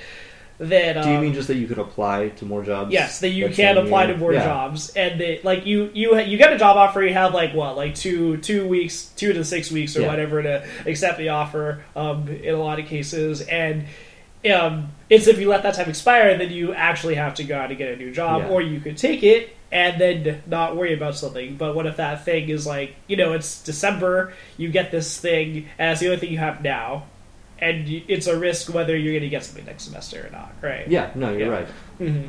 [0.58, 2.92] that Do you um, mean just that you could apply to more jobs?
[2.92, 4.14] Yes, that you can apply year?
[4.14, 4.46] to more Yeah.
[4.46, 7.04] jobs, and they, like you, you, you get a job offer.
[7.04, 10.08] You have like what, like two, two weeks, two to six weeks or Yeah.
[10.08, 11.84] whatever to accept the offer.
[11.94, 13.86] Um, in a lot of cases, and
[14.52, 17.70] um, it's if you let that time expire, then you actually have to go out
[17.70, 18.50] and get a new job, Yeah.
[18.50, 21.56] or you could take it and then not worry about something.
[21.58, 25.68] But what if that thing is like, you know, it's December, you get this thing,
[25.78, 27.06] and it's the only thing you have now.
[27.60, 30.88] And it's a risk whether you're going to get something next semester or not, right?
[30.88, 31.48] Yeah, no, you're Yeah.
[31.48, 31.68] right.
[31.98, 32.24] hmm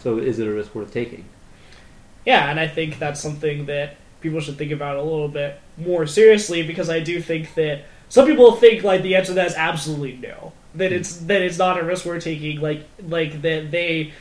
[0.00, 1.24] So is it a risk worth taking?
[2.26, 6.06] Yeah, and I think that's something that people should think about a little bit more
[6.06, 9.54] seriously because I do think that some people think like the answer to that is
[9.54, 10.52] absolutely no.
[10.74, 12.60] That it's that it's not a risk we're taking.
[12.60, 14.12] Like like that they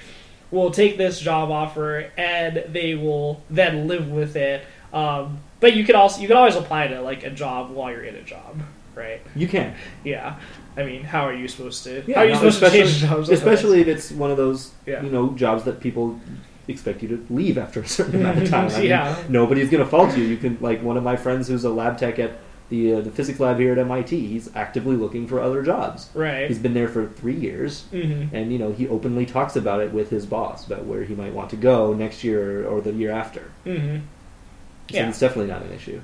[0.51, 4.65] will take this job offer and they will then live with it.
[4.93, 8.03] Um, but you can also you can always apply to like a job while you're
[8.03, 8.61] in a job,
[8.95, 9.21] right?
[9.35, 9.75] You can.
[10.03, 10.35] Yeah.
[10.75, 12.03] I mean, how are you supposed to?
[12.07, 13.29] Yeah, how are you supposed to especially, change jobs?
[13.39, 15.01] especially if it's one of those Yeah.
[15.03, 16.19] you know jobs that people
[16.67, 18.69] expect you to leave after a certain amount of time.
[18.69, 19.15] I mean, Yeah.
[19.29, 20.23] nobody's going to fault you.
[20.25, 22.31] You can like one of my friends who's a lab tech at
[22.71, 24.25] the uh, the physics lab here at MIT.
[24.25, 26.09] He's actively looking for other jobs.
[26.15, 26.47] right.
[26.47, 29.93] He's been there for three years, hmm and you know he openly talks about it
[29.93, 33.11] with his boss about where he might want to go next year or the year
[33.11, 33.51] after.
[33.67, 33.97] Mm-hmm.
[34.89, 35.09] So Yeah.
[35.09, 36.01] it's definitely not an issue.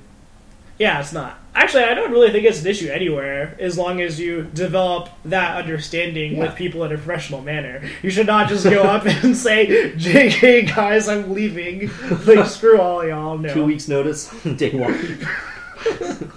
[0.80, 1.40] Yeah, it's not.
[1.56, 5.58] Actually, I don't really think it's an issue anywhere as long as you develop that
[5.58, 6.42] understanding Yeah.
[6.44, 7.82] with people in a professional manner.
[8.04, 11.90] You should not just go up and say, JK, guys, I'm leaving.
[12.28, 13.40] Like, screw all y'all.
[13.40, 13.52] No.
[13.52, 15.18] Two weeks notice, day one.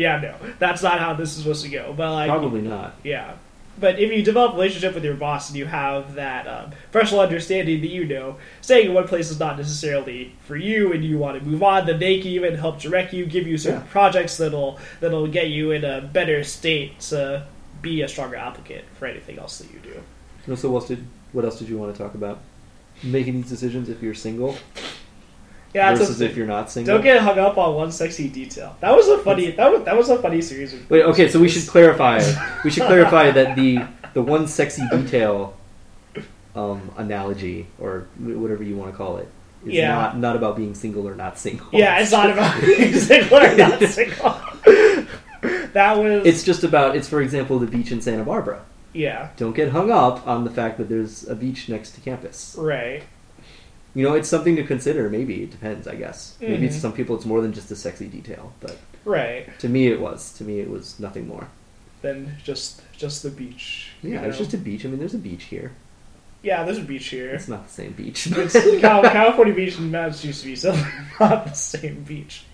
[0.00, 0.34] Yeah, no.
[0.58, 1.92] That's not how this is supposed to go.
[1.96, 2.94] But, like, Probably not.
[3.04, 3.34] yeah.
[3.78, 7.20] But if you develop a relationship with your boss and you have that um, professional
[7.20, 11.16] understanding that you know staying in one place is not necessarily for you and you
[11.16, 13.86] want to move on, then they can even help direct you, give you certain Yeah.
[13.90, 17.46] projects that'll that'll get you in a better state to
[17.80, 20.02] be a stronger applicant for anything else that you do.
[20.46, 22.40] No, So what else did what else did you want to talk about?
[23.02, 24.56] Making these decisions if you're single
[25.74, 26.94] Yeah, that's a versus if you're not single.
[26.96, 28.76] Don't get hung up on one sexy detail.
[28.80, 29.52] That was a funny.
[29.52, 30.74] That was that was a funny series.
[30.88, 32.20] Wait, okay, so we should clarify.
[32.64, 35.56] We should clarify that the the one sexy detail
[36.56, 39.28] um, analogy or whatever you want to call it
[39.64, 39.94] is Yeah.
[39.94, 41.68] not not about being single or not single.
[41.72, 44.34] Yeah, it's not about being single or not single.
[45.72, 46.26] that was.
[46.26, 48.62] It's just about it's for example the beach in Santa Barbara.
[48.92, 49.28] yeah.
[49.36, 52.56] Don't get hung up on the fact that there's a beach next to campus.
[52.58, 53.04] Right.
[53.94, 55.08] You know, it's something to consider.
[55.10, 55.88] Maybe it depends.
[55.88, 56.72] I guess maybe Mhm.
[56.72, 59.46] to some people it's more than just a sexy detail, but Right.
[59.60, 60.32] to me it was.
[60.34, 61.48] To me it was nothing more.
[62.02, 63.88] Than just just the beach.
[64.02, 64.84] Yeah, it's just a beach.
[64.84, 65.72] I mean, there's a beach here.
[66.42, 66.64] yeah.
[66.64, 67.30] There's a beach here.
[67.34, 68.26] It's not the same beach.
[68.30, 70.72] It's California Beach and Massachusetts Beach, so
[71.20, 72.44] not the same beach.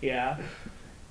[0.00, 0.38] Yeah,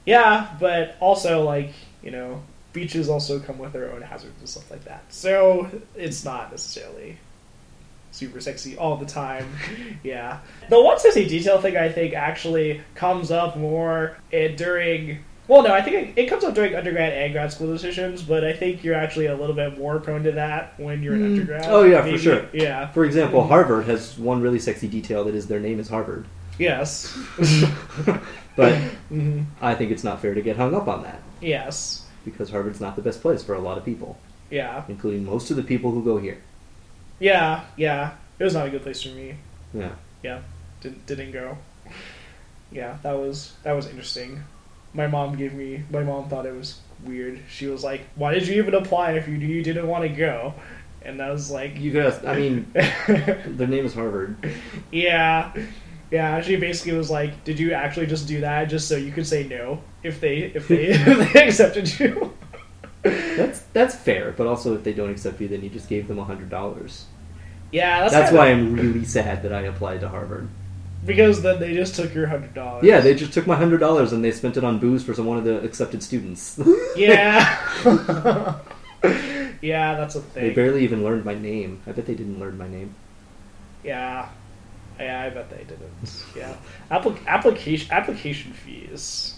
[0.05, 1.71] yeah, but also like
[2.03, 2.41] you know,
[2.73, 5.03] beaches also come with their own hazards and stuff like that.
[5.09, 7.17] So it's not necessarily
[8.11, 9.45] super sexy all the time.
[10.03, 10.39] Yeah,
[10.69, 15.19] the one sexy detail thing I think actually comes up more during.
[15.47, 18.43] Well, no, I think it, it comes up during undergrad and grad school decisions, but
[18.43, 21.25] I think you're actually a little bit more prone to that when you're an Mm.
[21.39, 21.65] undergrad.
[21.67, 22.45] Oh, yeah, for sure.
[22.53, 22.87] Yeah.
[22.91, 23.47] For example, Mhm.
[23.47, 26.25] Harvard has one really sexy detail that is their name is Harvard.
[26.59, 27.17] Yes.
[28.55, 28.75] But
[29.09, 32.03] hmm I think it's not fair to get hung up on that Yes.
[32.25, 34.17] because Harvard's not the best place for a lot of people,
[34.49, 34.83] Yeah.
[34.89, 36.39] including most of the people who go here.
[37.19, 37.63] Yeah.
[37.75, 38.13] Yeah.
[38.39, 39.35] It was not a good place for me.
[39.73, 39.91] Yeah.
[40.23, 40.41] Yeah.
[40.81, 41.57] Didn't didn't go.
[42.71, 42.97] Yeah.
[43.03, 44.43] That was that was interesting.
[44.93, 45.83] My mom gave me.
[45.91, 47.39] My mom thought it was weird.
[47.49, 50.09] She was like, "Why did you even apply if you knew you didn't want to
[50.09, 50.53] go?"
[51.03, 54.35] And I was like, You guys, I mean, their name is Harvard.
[54.91, 55.53] yeah.
[56.09, 59.27] Yeah, she basically was like, "Did you actually just do that just so you could
[59.27, 62.33] say no if they if they, if they accepted you?"
[63.03, 66.19] That's that's fair, but also if they don't accept you, then you just gave them
[66.19, 67.05] a hundred dollars.
[67.71, 70.47] Yeah, that's, That's why I'm really sad that I applied to Harvard.
[71.05, 72.83] because then they just took your hundred dollars.
[72.83, 75.25] Yeah, they just took my hundred dollars and they spent it on booze for some
[75.25, 76.59] one of the accepted students.
[76.95, 77.59] Yeah.
[79.61, 80.43] yeah, that's a thing.
[80.47, 81.81] they barely even learned my name.
[81.85, 82.95] I bet they didn't learn my name.
[83.83, 84.29] Yeah.
[84.99, 86.23] Yeah, I bet they didn't.
[86.35, 86.55] Yeah,
[86.89, 89.35] Appli- application application fees.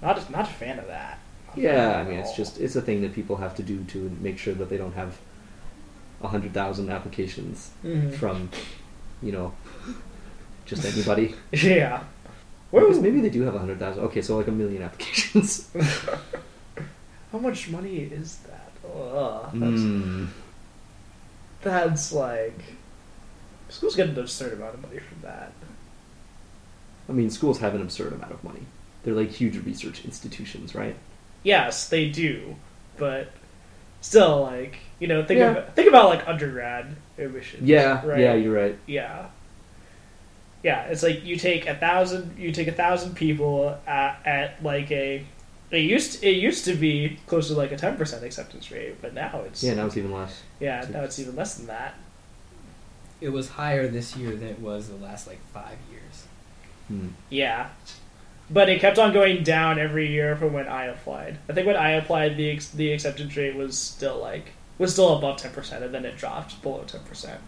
[0.00, 1.18] Not not a fan of that.
[1.56, 3.62] Not a fan Yeah, I mean, it's just it's a thing that people have to
[3.62, 5.18] do to make sure that they don't have
[6.22, 8.14] a hundred thousand applications Mhm.
[8.14, 8.48] from,
[9.22, 9.52] you know,
[10.66, 11.34] just anybody.
[11.52, 12.02] yeah.
[12.72, 14.02] Because maybe they do have a hundred thousand.
[14.04, 15.70] Okay, so like a million applications.
[17.32, 18.72] How much money is that?
[18.88, 20.28] Ugh, that's, Mm.
[21.62, 22.58] that's like
[23.68, 25.52] schools get an absurd amount of money from that.
[27.08, 28.62] I mean, schools have an absurd amount of money.
[29.02, 30.96] They're like huge research institutions, right?
[31.44, 32.56] Yes, they do,
[32.96, 33.30] but
[34.00, 35.50] still, like you know, think Yeah.
[35.52, 37.62] about think about like undergrad admissions.
[37.68, 38.18] Yeah, right?
[38.18, 38.76] yeah, you're right.
[38.86, 39.26] yeah,
[40.62, 40.84] yeah.
[40.86, 45.24] It's like you take a thousand, you take a thousand people at, at like a.
[45.70, 49.12] It used it used to be close to like a ten percent acceptance rate, but
[49.14, 50.42] now it's Yeah, now it's even less.
[50.60, 51.94] yeah now it's even less than that.
[53.20, 56.26] It was higher this year than it was the last like five years.
[56.88, 57.08] Hmm.
[57.30, 57.68] Yeah.
[58.50, 61.38] But it kept on going down every year from when I applied.
[61.48, 65.16] I think when I applied, the ex- the acceptance rate was still like was still
[65.16, 67.40] above ten percent, and then it dropped below ten percent.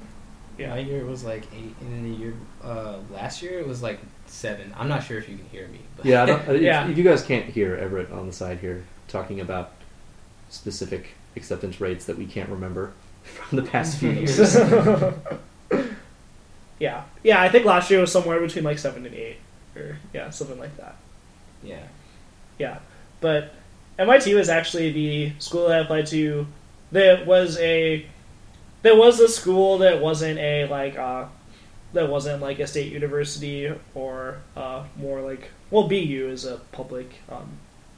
[0.59, 0.71] Yeah.
[0.71, 3.99] My year was like eight, and then the year uh, last year it was like
[4.27, 4.73] seven.
[4.79, 5.81] I'm not sure if you can hear me.
[5.99, 6.89] But Yeah, I don't, if, Yeah.
[6.89, 9.73] if you guys can't hear Everett on the side here talking about
[10.49, 14.57] specific acceptance rates that we can't remember from the past few years.
[16.79, 17.41] yeah, yeah.
[17.43, 19.37] I think last year was somewhere between like seven and eight,
[19.77, 20.97] or yeah, something like that.
[21.63, 21.83] yeah.
[22.59, 22.79] Yeah,
[23.21, 23.53] but
[23.99, 26.47] MIT was actually the school that I applied to.
[26.91, 28.07] There was a
[28.83, 31.27] there was a school that wasn't a like uh
[31.93, 37.11] that wasn't like a state university or uh more like well BU is a public
[37.29, 37.49] um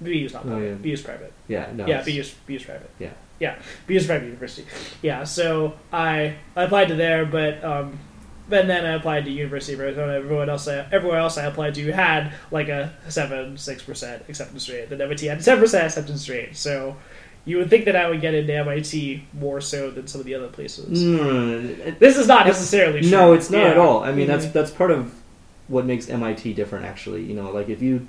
[0.01, 0.75] BU is not Oh, public yeah.
[0.77, 1.87] BU is private Yeah, no.
[1.87, 3.11] yeah BU is, BU is private Yeah.
[3.39, 4.67] yeah BU is private university
[5.03, 7.99] yeah so I I applied to there but um
[8.51, 10.15] and then I applied to University of Arizona.
[10.15, 14.69] Everyone else, I, everywhere else I applied to had like a seven, six percent acceptance
[14.69, 14.89] rate.
[14.91, 16.57] Then MIT had seven percent acceptance rate.
[16.57, 16.97] So
[17.45, 20.35] you would think that I would get into MIT more so than some of the
[20.35, 21.03] other places.
[21.03, 21.61] No,
[21.99, 23.11] This is not necessarily true.
[23.11, 23.69] No, it's not Yeah.
[23.71, 24.03] at all.
[24.05, 24.53] I mean, that's Mhm.
[24.53, 25.13] that's part of
[25.69, 26.85] what makes MIT different.
[26.85, 28.07] Actually, you know, like if you,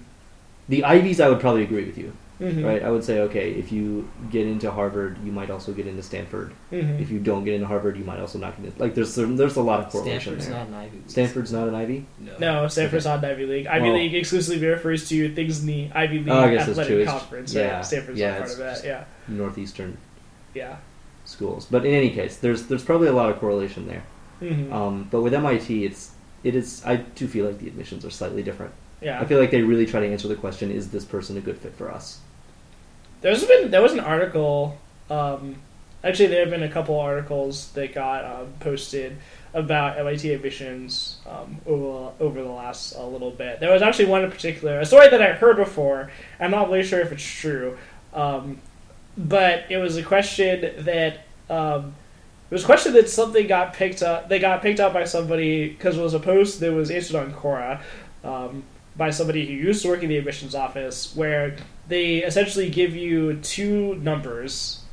[0.68, 2.64] the Ivies, I would probably agree with you, Mhm.
[2.66, 2.82] right?
[2.84, 6.52] I would say, okay, if you get into Harvard, you might also get into Stanford.
[6.72, 7.02] Mhm.
[7.02, 8.80] If you don't get into Harvard, you might also not get into.
[8.82, 10.58] Like, there's some, there's a lot of correlation Stanford's there.
[10.58, 10.96] not an Ivy.
[10.98, 11.10] League.
[11.10, 12.06] Stanford's not an Ivy.
[12.20, 12.32] No.
[12.62, 13.68] No, Stanford's not an Ivy League.
[13.68, 16.70] Ivy Well- League exclusively refers to things in the Ivy League Oh, I guess that's
[16.80, 17.02] athletic true.
[17.02, 17.54] It's- conference.
[17.54, 17.86] yeah, right?
[17.86, 18.84] Stanford's yeah, not part of that.
[18.86, 19.98] Yeah, Northeastern
[20.54, 20.78] yeah.
[21.26, 21.68] schools.
[21.70, 24.04] But in any case, there's there's probably a lot of correlation there.
[24.42, 24.72] Mhm.
[24.72, 26.12] Um, but with MIT, it's
[26.44, 26.82] it is.
[26.86, 28.72] I do feel like the admissions are slightly different.
[29.02, 29.20] yeah.
[29.22, 31.58] I feel like they really try to answer the question: Is this person a good
[31.58, 32.20] fit for us?
[33.22, 34.78] There's been there was an article.
[35.10, 35.56] Um,
[36.04, 39.18] actually, there have been a couple articles that got um, posted
[39.54, 43.60] about MIT admissions um, over over the last a little bit.
[43.60, 46.12] There was actually one in particular, a story that I heard before.
[46.40, 47.78] I'm not really sure if it's true,
[48.14, 48.60] um,
[49.18, 51.96] but it was a question that um,
[52.50, 54.30] it was a question that something got picked up.
[54.30, 57.34] They got picked up by somebody because it was a post that was answered on
[57.34, 57.82] Quora
[58.24, 58.64] um,
[59.00, 61.56] by somebody who used to work in the admissions office, where
[61.88, 64.84] they essentially give you two numbers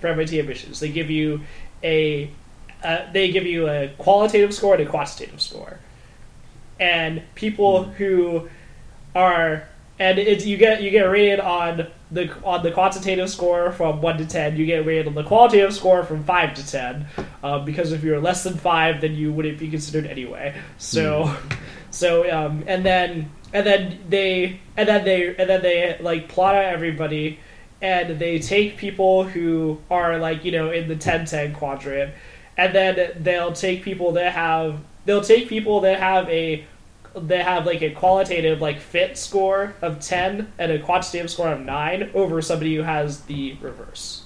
[0.00, 0.80] for MIT admissions.
[0.80, 1.42] They give you
[1.84, 2.30] a
[2.82, 5.78] uh, they give you a qualitative score and a quantitative score,
[6.80, 8.48] and people who
[9.14, 14.00] are and it's you get you get rated on the on the quantitative score from
[14.00, 14.56] one to ten.
[14.56, 17.06] You get rated on the qualitative score from five to ten,
[17.42, 20.54] um, because if you're less than five, then you wouldn't be considered anyway.
[20.78, 21.34] So,
[21.90, 26.54] so um, and then and then they and then they and then they like plot
[26.54, 27.38] out everybody,
[27.80, 32.12] and they take people who are like you know in the 10-10 quadrant,
[32.56, 36.64] and then they'll take people that have they'll take people that have a
[37.14, 41.60] they have like a qualitative like fit score of 10 and a quantitative score of
[41.60, 44.22] 9 over somebody who has the reverse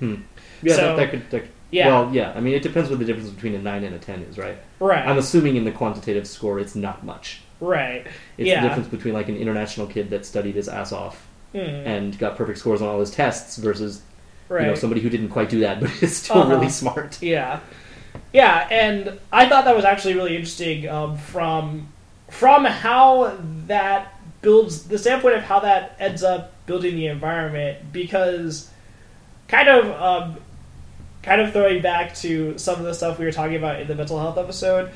[0.00, 0.16] Hmm.
[0.62, 1.30] Yeah, So- that, that could.
[1.30, 2.32] That, could- yeah Well, yeah.
[2.34, 4.56] I mean, it depends what the difference between a nine and a ten is, right?
[4.80, 7.41] right I'm assuming in the quantitative score, it's not much.
[7.62, 8.06] Right
[8.38, 8.60] It's Yeah.
[8.62, 11.86] the difference between like an international kid that studied his ass off Mhm.
[11.86, 14.02] and got perfect scores on all his tests versus
[14.48, 16.50] right you know somebody who didn't quite do that but is still Uh-huh.
[16.54, 17.22] really smart.
[17.22, 17.60] Yeah,
[18.32, 21.88] yeah, and I thought that was actually really interesting um, from
[22.28, 28.70] from how that builds the standpoint of how that ends up building the environment because
[29.48, 30.36] kind of um,
[31.22, 33.94] kind of throwing back to some of the stuff we were talking about in the
[33.94, 34.90] mental health episode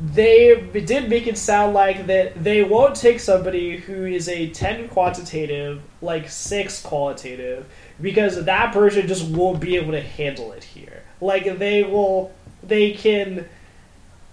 [0.00, 4.88] they did make it sound like that they won't take somebody who is a 10
[4.88, 7.66] quantitative like 6 qualitative
[8.00, 12.92] because that person just won't be able to handle it here like they will they
[12.92, 13.48] can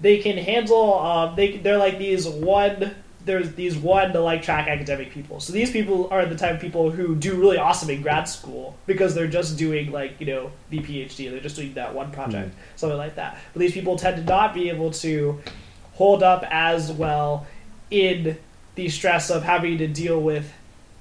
[0.02, 1.00] they can handle.
[1.00, 2.95] Um, they they're like these one.
[3.25, 5.39] There's these one to like track academic people.
[5.39, 8.77] So these people are the type of people who do really awesome in grad school
[8.86, 11.29] because they're just doing like you know the PhD.
[11.29, 13.38] They're just doing that one project, something like that.
[13.53, 15.39] But these people tend to not be able to
[15.93, 17.45] hold up as well
[17.91, 18.38] in
[18.75, 20.51] the stress of having to deal with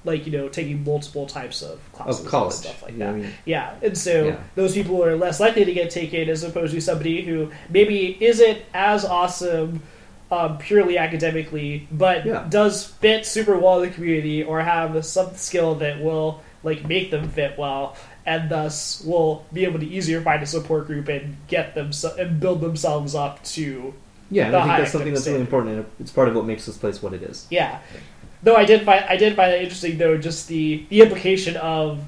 [0.03, 2.53] like you know taking multiple types of classes Of college.
[2.55, 3.15] and stuff like that.
[3.15, 3.31] mean?
[3.45, 4.37] Yeah, and so Yeah.
[4.55, 8.59] those people are less likely to get taken as opposed to somebody who maybe isn't
[8.73, 9.81] as awesome
[10.31, 12.45] um, purely academically, but Yeah.
[12.49, 17.09] does fit super well in the community or have some skill that will like make
[17.09, 21.37] them fit well, and thus will be able to easier find a support group and
[21.47, 23.93] get them and build themselves up to
[24.29, 26.77] Yeah, I think that's something that's really important, and it's part of what makes this
[26.77, 27.47] place what it is.
[27.49, 27.79] Yeah.
[28.43, 31.99] Though I did find I did find it interesting though just the the implication of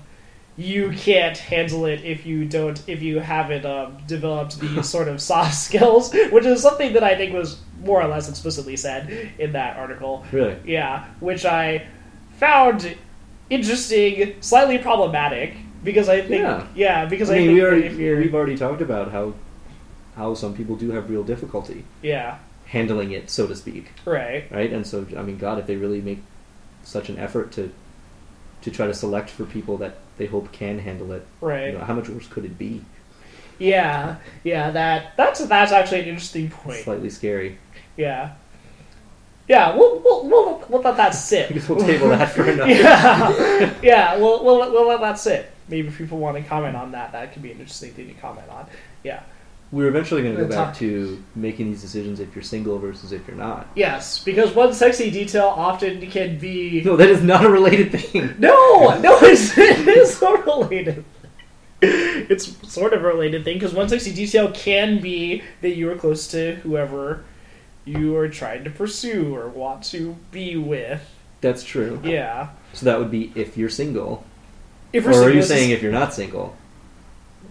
[0.57, 5.21] you can't handle it if you don't if you haven't um, developed the sort of
[5.21, 9.53] soft skills, which is something that I think was more or less explicitly said in
[9.53, 10.25] that article.
[10.31, 10.57] Really.
[10.65, 11.87] Yeah, which I
[12.37, 12.95] found
[13.49, 16.67] interesting, slightly problematic because I think Yeah.
[16.75, 19.33] yeah, because I, I mean, think we already we've already talked about how
[20.15, 24.71] how some people do have real difficulty yeah handling it, so to speak, right right?
[24.71, 26.23] And so, I mean, God, if they really make
[26.83, 27.71] such an effort to
[28.61, 31.83] to try to select for people that they hope can handle it, right you know,
[31.83, 32.83] how much worse could it be?
[33.59, 36.83] yeah yeah that that's that's actually an interesting point.
[36.83, 37.57] Slightly scary.
[38.01, 38.33] Yeah.
[39.47, 41.67] Yeah, we'll, we'll, we'll, we'll let that sit.
[41.69, 42.71] We'll table that for another.
[42.71, 45.51] yeah, yeah, we'll, we'll, we'll let that sit.
[45.67, 48.13] Maybe if people want to comment on that, that could be an interesting thing to
[48.15, 48.65] comment on.
[49.03, 49.21] Yeah.
[49.71, 53.11] We're eventually going to go back talk- to making these decisions if you're single versus
[53.11, 53.67] if you're not.
[53.75, 56.81] Yes, because one sexy detail often can be.
[56.83, 58.35] No, that is not a related thing.
[58.39, 61.05] No, no, it's, it is so related.
[61.81, 65.95] It's sort of a related thing because one sexy detail can be that you are
[65.95, 67.23] close to whoever
[67.85, 71.01] you are trying to pursue or want to be with.
[71.41, 71.99] That's true.
[72.03, 72.49] Yeah.
[72.73, 74.23] So that would be if you're single.
[74.93, 76.55] If Or we're are single, you this is- saying if you're not single?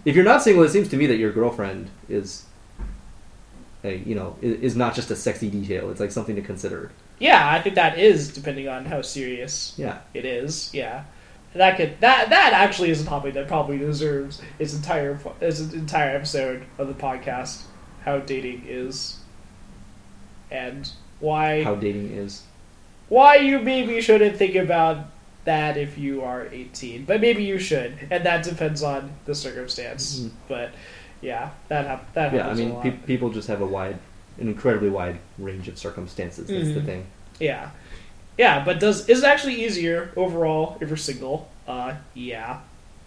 [0.05, 2.45] If you're not single, it seems to me that your girlfriend is,
[3.83, 5.89] a, you know, is not just a sexy detail.
[5.91, 6.91] It's like something to consider.
[7.19, 9.99] Yeah, I think that is depending on how serious Yeah.
[10.13, 10.73] it is.
[10.73, 11.03] Yeah,
[11.53, 16.15] that could that that actually is a topic that probably deserves its entire its entire
[16.15, 17.63] episode of the podcast.
[18.05, 19.17] How dating is,
[20.51, 22.43] and why How dating is.
[23.09, 25.05] why you maybe shouldn't think about
[25.45, 30.19] that if you are 18, but maybe you should, and that depends on the circumstance.
[30.19, 30.31] Mhm.
[30.47, 30.69] But
[31.21, 33.97] yeah, that hap- that Yeah, I happens mean, pe- people just have a wide,
[34.39, 36.47] an incredibly wide range of circumstances.
[36.47, 36.85] That's the Mhm.
[36.85, 37.05] thing.
[37.39, 37.69] Yeah.
[38.37, 41.49] Yeah, but does is it actually easier overall if you're single?
[41.67, 42.59] Uh yeah.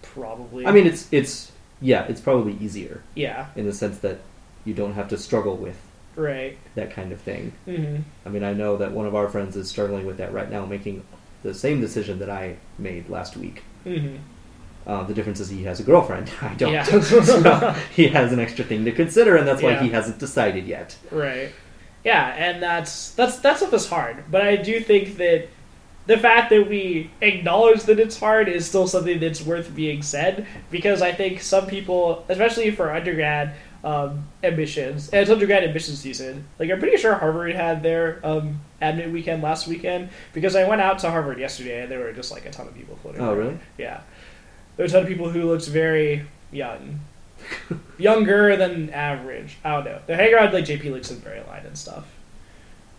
[0.03, 0.67] Probably.
[0.67, 4.19] I mean, it's it's yeah, it's probably easier yeah, in the sense that
[4.65, 5.77] you don't have to struggle with
[6.17, 6.57] right.
[6.75, 7.53] that kind of thing.
[7.65, 7.97] hmm
[8.27, 10.65] I mean, I know that one of our friends is struggling with that right now,
[10.67, 11.05] making
[11.43, 13.63] the same decision that I made last week.
[13.85, 14.17] hmm
[14.87, 16.31] Uh, the difference is he has a girlfriend.
[16.43, 16.73] I don't.
[16.73, 16.85] Yeah.
[17.01, 19.83] so he has an extra thing to consider, and that's why Yeah.
[19.83, 20.97] he hasn't decided yet.
[21.11, 21.51] Right.
[22.05, 24.25] Yeah, and that's that's that stuff is hard.
[24.31, 25.49] But I do think that
[26.07, 30.47] the fact that we acknowledge that it's hard is still something that's worth being said
[30.71, 36.47] because I think some people, especially for undergrad um, admissions, and it's undergrad admission season.
[36.59, 40.81] Like I'm pretty sure Harvard had their um, admit weekend last weekend because I went
[40.81, 43.21] out to Harvard yesterday and there were just like a ton of people floating.
[43.21, 43.39] Oh, around.
[43.39, 43.59] really?
[43.77, 44.01] Yeah,
[44.77, 47.01] there were a ton of people who looked very young,
[47.99, 49.59] younger than average.
[49.63, 50.01] I don't know.
[50.07, 52.07] They're hanging around like JP Licks and Berryline and stuff.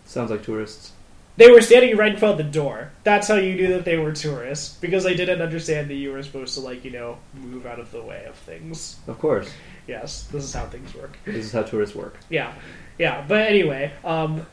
[0.04, 0.92] Sounds like tourists.
[1.36, 2.92] They were standing right in front of the door.
[3.04, 6.22] That's how you knew that they were tourists because they didn't understand that you were
[6.22, 8.98] supposed to like you know move out of the way of things.
[9.06, 9.50] Of course,
[9.86, 11.16] Yes, this is how things work.
[11.24, 12.16] this is how tourists work.
[12.28, 12.52] Yeah,
[12.98, 13.24] yeah.
[13.26, 14.44] But anyway, um,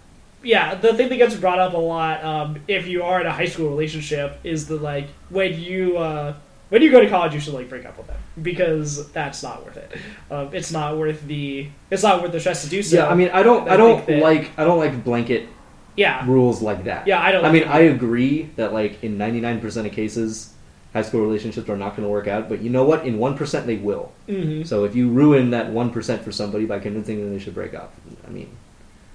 [0.43, 3.32] yeah, the thing that gets brought up a lot um, if you are in a
[3.32, 6.36] high school relationship is the like when you uh,
[6.69, 9.63] when you go to college, you should like break up with them because that's not
[9.65, 9.91] worth it.
[10.32, 12.98] Um, it's not worth the it's not worth the stress to do so.
[12.98, 15.48] yeah, I mean, I don't, I I, don't that- like, I don't like blanket
[15.96, 17.06] yeah, rules like that.
[17.08, 17.22] yeah.
[17.22, 17.41] I don't.
[17.46, 17.63] I like mean.
[17.67, 20.53] I agree that like in ninety nine percent of cases,
[20.94, 22.48] high school relationships are not going to work out.
[22.50, 23.06] But you know what?
[23.06, 24.12] In one percent, they will.
[24.28, 24.66] Mhm.
[24.68, 27.74] So if you ruin that one percent for somebody by convincing them they should break
[27.74, 27.94] up,
[28.28, 28.50] I mean,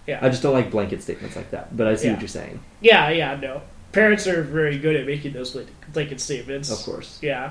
[0.06, 0.18] Yeah.
[0.22, 1.76] I just don't like blanket statements like that.
[1.76, 2.12] But I see Yeah.
[2.14, 2.60] what you're saying.
[2.80, 3.62] Yeah, yeah, no.
[3.92, 6.70] Parents are very good at making those blanket- blanket statements.
[6.70, 7.18] Of course.
[7.22, 7.50] Yeah.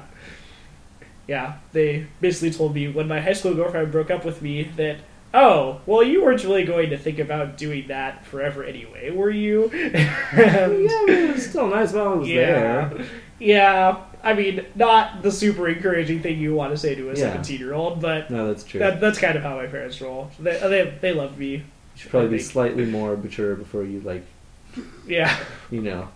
[1.28, 4.97] Yeah, they basically told me when my high school girlfriend broke up with me that,
[5.34, 9.69] oh, well, you weren't really going to think about doing that forever anyway, were you?
[9.73, 10.67] And- yeah, I
[11.05, 12.45] mean, it's still nice while I was yeah.
[12.89, 13.05] there.
[13.39, 17.32] Yeah, I mean, not the super encouraging thing you want to say to a Yeah.
[17.34, 18.80] 17 year old, but No, that's true.
[18.80, 20.32] that, that's kind of how my parents roll.
[20.39, 21.61] They, they, they love me You
[21.95, 22.51] should probably I be think.
[22.51, 24.24] slightly more mature before you like,
[25.07, 25.36] Yeah.
[25.72, 26.09] you know,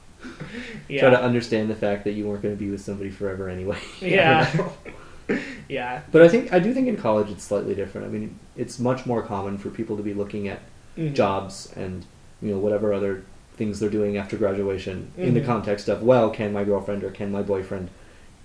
[0.89, 0.99] Yeah.
[1.01, 3.77] try to understand the fact that you weren't going to be with somebody forever anyway.
[3.97, 4.51] I don't yeah.
[4.55, 5.37] know.
[5.69, 6.01] yeah.
[6.11, 8.07] But I think I do think in college it's slightly different.
[8.07, 10.59] I mean, it's much more common for people to be looking at
[10.97, 11.13] Mhm.
[11.13, 12.05] jobs and
[12.41, 13.23] you know whatever other
[13.57, 15.45] things they're doing after graduation in the Mhm.
[15.45, 17.89] context of well, can my girlfriend or can my boyfriend,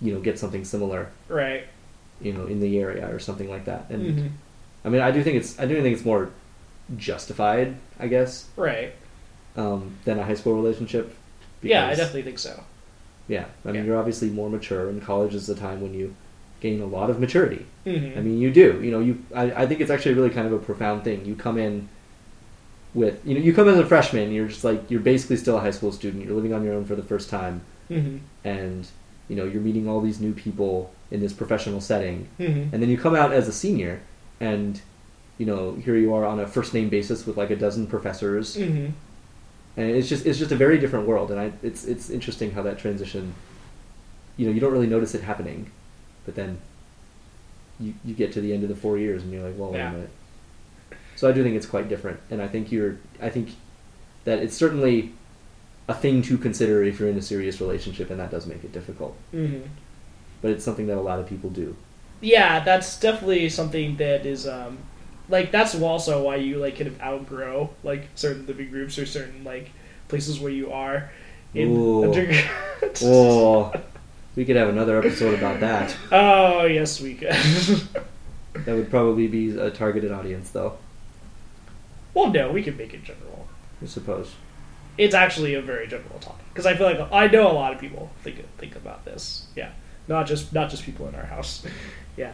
[0.00, 1.64] you know, get something similar, Right.
[2.20, 3.86] you know, in the area or something like that.
[3.90, 4.28] And Mhm.
[4.84, 6.30] I mean, I do think it's I do think it's more
[6.96, 8.92] justified, I guess, Right.
[9.56, 11.14] um, than a high school relationship.
[11.62, 12.60] Yeah, I definitely think so.
[13.28, 13.82] Yeah, I mean, Yeah.
[13.84, 16.14] you're obviously more mature, and college is the time when you
[16.60, 17.66] gain a lot of maturity.
[17.86, 18.16] Mhm.
[18.16, 18.80] I mean, you do.
[18.82, 19.18] You know, you.
[19.34, 21.24] I, I think it's actually really kind of a profound thing.
[21.24, 21.88] You come in
[22.96, 24.32] with, you know, you come as a freshman.
[24.32, 26.24] You're just like you're basically still a high school student.
[26.24, 28.20] You're living on your own for the first time, Mhm.
[28.42, 28.88] and
[29.28, 32.26] you know you're meeting all these new people in this professional setting.
[32.40, 32.72] Mhm.
[32.72, 34.00] And then you come out as a senior,
[34.40, 34.80] and
[35.38, 38.56] you know here you are on a first name basis with like a dozen professors,
[38.56, 38.92] Mhm.
[39.76, 41.30] and it's just it's just a very different world.
[41.30, 43.34] And I it's it's interesting how that transition.
[44.38, 45.66] You know, you don't really notice it happening,
[46.24, 46.58] but then
[47.78, 49.78] you you get to the end of the four years and you're like, well, wait
[49.78, 49.90] Yeah.
[49.90, 50.10] a minute.
[51.16, 53.48] So I do think it's quite different, and I think you're I think
[54.24, 55.12] that it's certainly
[55.88, 58.72] a thing to consider if you're in a serious relationship, and that does make it
[58.72, 59.16] difficult.
[59.34, 59.62] Mhm.
[60.42, 61.76] But it's something that a lot of people do.
[62.20, 64.78] Yeah, that's definitely something that is um
[65.28, 69.42] like that's also why you like kind of outgrow like certain living groups or certain
[69.44, 69.70] like
[70.08, 71.10] places where you are
[71.54, 72.12] in Ooh.
[73.02, 73.72] Oh,
[74.36, 75.96] we could have another episode about that.
[76.12, 77.34] oh yes, we could.
[78.64, 80.78] That would probably be a targeted audience, though.
[82.16, 83.46] Well, no, we can make it general.
[83.82, 84.34] I suppose.
[84.96, 87.78] It's actually a very general topic because I feel like I know a lot of
[87.78, 89.46] people think think about this.
[89.54, 89.72] Yeah,
[90.08, 91.62] not just not just people in our house.
[92.16, 92.32] yeah,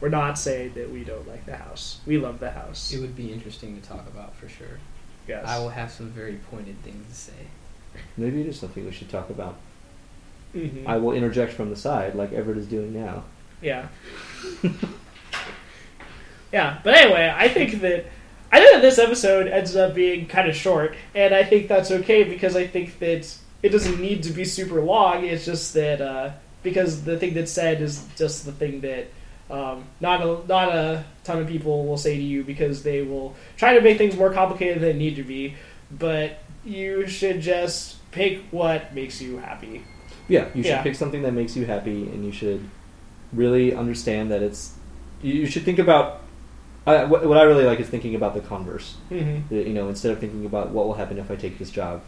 [0.00, 1.98] we're not saying that we don't like the house.
[2.06, 2.92] We love the house.
[2.92, 4.78] It would be interesting to talk about for sure.
[5.26, 5.44] Yes.
[5.44, 7.46] I will have some very pointed things to say.
[8.16, 9.56] Maybe it is something we should talk about.
[10.54, 10.86] Mhm.
[10.86, 13.24] I will interject from the side, like Everett is doing now.
[13.60, 13.88] Yeah.
[16.52, 18.06] yeah, but anyway, I think that
[18.50, 21.90] I think that this episode ends up being kind of short, and I think that's
[21.90, 25.24] okay because I think that it doesn't need to be super long.
[25.24, 26.30] It's just that uh,
[26.62, 29.08] because the thing that's said is just the thing that
[29.50, 33.34] um, not a not a ton of people will say to you because they will
[33.56, 35.54] try to make things more complicated than they need to be.
[35.90, 39.84] But you should just pick what makes you happy.
[40.28, 40.82] Yeah, you should Yeah.
[40.82, 42.62] pick something that makes you happy, and you should
[43.32, 44.74] really understand that it's.
[45.22, 46.22] You should think about.
[46.88, 48.96] I, what, what I really like is thinking about the converse.
[49.10, 49.54] Mm-hmm.
[49.54, 52.02] You know, instead of thinking about what will happen if I take this job,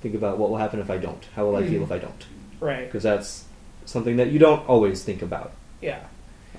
[0.00, 1.24] think about what will happen if I don't.
[1.34, 1.84] How will I feel Mhm.
[1.84, 2.26] if I don't?
[2.60, 2.86] Right.
[2.86, 3.44] Because that's
[3.86, 5.52] something that you don't always think about.
[5.80, 6.00] Yeah.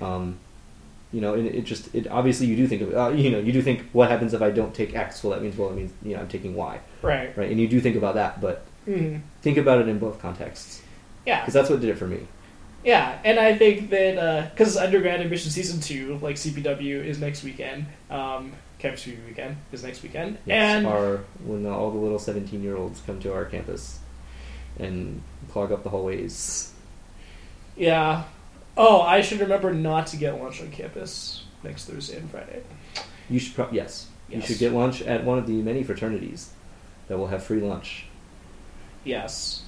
[0.00, 0.38] Um,
[1.12, 3.52] you know, and it just it obviously you do think of uh, you know you
[3.52, 5.22] do think what happens if I don't take X?
[5.22, 7.36] Well, that means well it means you know I'm taking Y, Right.
[7.36, 7.50] right?
[7.50, 9.18] And you do think about that, but Mm-hmm.
[9.42, 10.80] think about it in both contexts
[11.26, 11.40] Yeah.
[11.40, 12.20] because that's what did it for me.
[12.86, 17.86] Yeah, and I think that because undergrad admission season two, like CPW, is next weekend.
[18.08, 22.62] Um, Campus Preview weekend is next weekend, Yes, and our when all the little seventeen
[22.62, 23.98] year olds come to our campus
[24.78, 25.20] and
[25.50, 26.72] clog up the hallways.
[27.76, 28.24] yeah.
[28.78, 32.62] Oh, I should remember not to get lunch on campus next Thursday and Friday.
[33.30, 36.50] You should pro- yes, you should get lunch at one of the many fraternities
[37.08, 38.04] that will have free lunch.
[39.02, 39.62] Yes,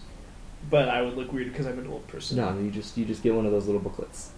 [0.71, 2.37] but I would look weird because I'm an old person.
[2.37, 4.33] No, you just you just get one of those little booklets.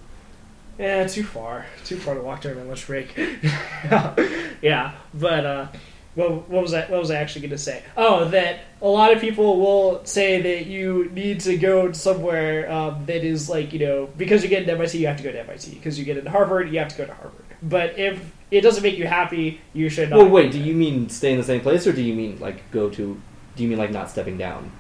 [0.79, 1.67] Yeah, too far.
[1.85, 3.15] Too far to walk during my lunch break.
[4.63, 5.67] yeah, but uh,
[6.15, 6.87] what, what was I?
[6.87, 7.83] What was I actually going to say?
[7.97, 13.05] Oh, that a lot of people will say that you need to go somewhere um,
[13.07, 15.41] that is like you know because you get into MIT, you have to go to
[15.41, 15.75] MIT.
[15.75, 17.45] Because you get into Harvard, you have to go to Harvard.
[17.63, 20.19] But if it doesn't make you happy, you should not.
[20.19, 20.53] Well, wait.
[20.53, 23.21] Do you mean stay in the same place, or do you mean like go to?
[23.57, 24.73] Do you mean like not stepping down?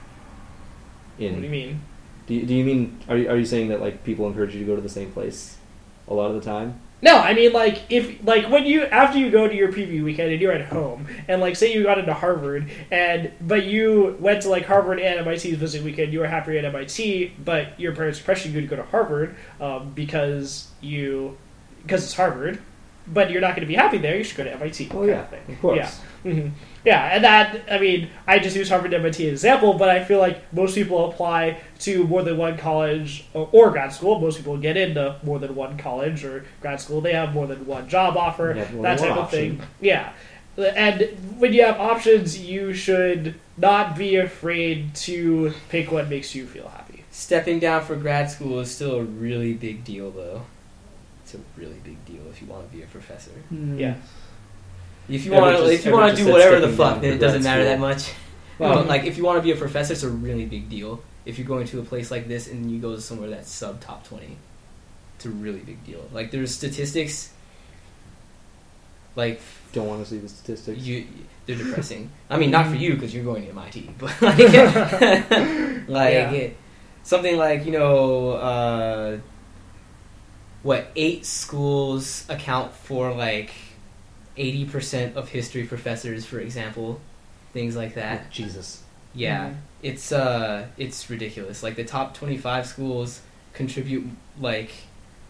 [1.21, 1.81] In What do you mean?
[2.27, 4.61] Do you, do you mean are you, are you saying that like people encourage you
[4.61, 5.57] to go to the same place
[6.09, 6.81] a lot of the time?
[7.03, 10.33] No, I mean like if like when you after you go to your preview weekend
[10.33, 14.43] and you're at home and like say you got into Harvard and but you went
[14.43, 18.21] to like Harvard and MIT's visit weekend, you were happy at MIT, but your parents
[18.21, 21.39] pressured you to go to Harvard um, because you
[21.83, 22.61] because it's Harvard,
[23.13, 24.17] but you're not going to be happy there.
[24.17, 24.91] You should go to MIT.
[24.93, 25.43] Oh yeah, of thing.
[25.49, 26.01] of course.
[26.25, 26.33] Yeah.
[26.33, 26.49] hmm
[26.85, 29.91] Yeah, and that I mean, I just use Harvard and MIT as an example, but
[29.91, 34.19] I feel like most people apply to more than one college or, or grad school.
[34.21, 37.01] Most people get into more than one college or grad school.
[37.01, 39.63] They have more than one job offer, You that type one of thing.
[39.81, 40.13] Yeah,
[40.57, 41.03] and
[41.39, 46.69] when you have options, you should not be afraid to pick what makes you feel
[46.69, 47.05] happy.
[47.11, 50.43] Stepping down for grad school is still a really big deal, though.
[51.33, 53.31] It's a really big deal if you want to be a professor.
[53.53, 53.95] Yeah.
[55.09, 57.43] If you want to, if you want to do whatever the fuck, then it doesn't
[57.43, 58.11] grad matter that much.
[58.59, 61.03] Well, but like, if you want to be a professor, it's a really big deal.
[61.25, 63.81] If you're going to a place like this and you go to somewhere that's sub
[63.81, 64.37] top twenty,
[65.17, 66.07] it's a really big deal.
[66.13, 67.33] Like, there's statistics.
[69.17, 69.41] Like
[69.73, 70.79] Don't want to see the statistics.
[70.79, 71.07] you,
[71.47, 72.11] they're depressing.
[72.29, 74.39] I mean, not for you because you're going to MIT, but like,
[75.89, 76.49] like Yeah.
[77.03, 79.19] something like you know, uh,
[80.63, 83.51] what eight schools account for like
[84.37, 87.01] eighty percent of history professors, for example,
[87.53, 88.31] things like that.
[88.31, 88.83] Jesus.
[89.15, 89.55] Yeah, Mhm.
[89.83, 91.63] it's uh, it's ridiculous.
[91.63, 93.21] Like the top twenty-five schools
[93.53, 94.07] contribute
[94.39, 94.71] like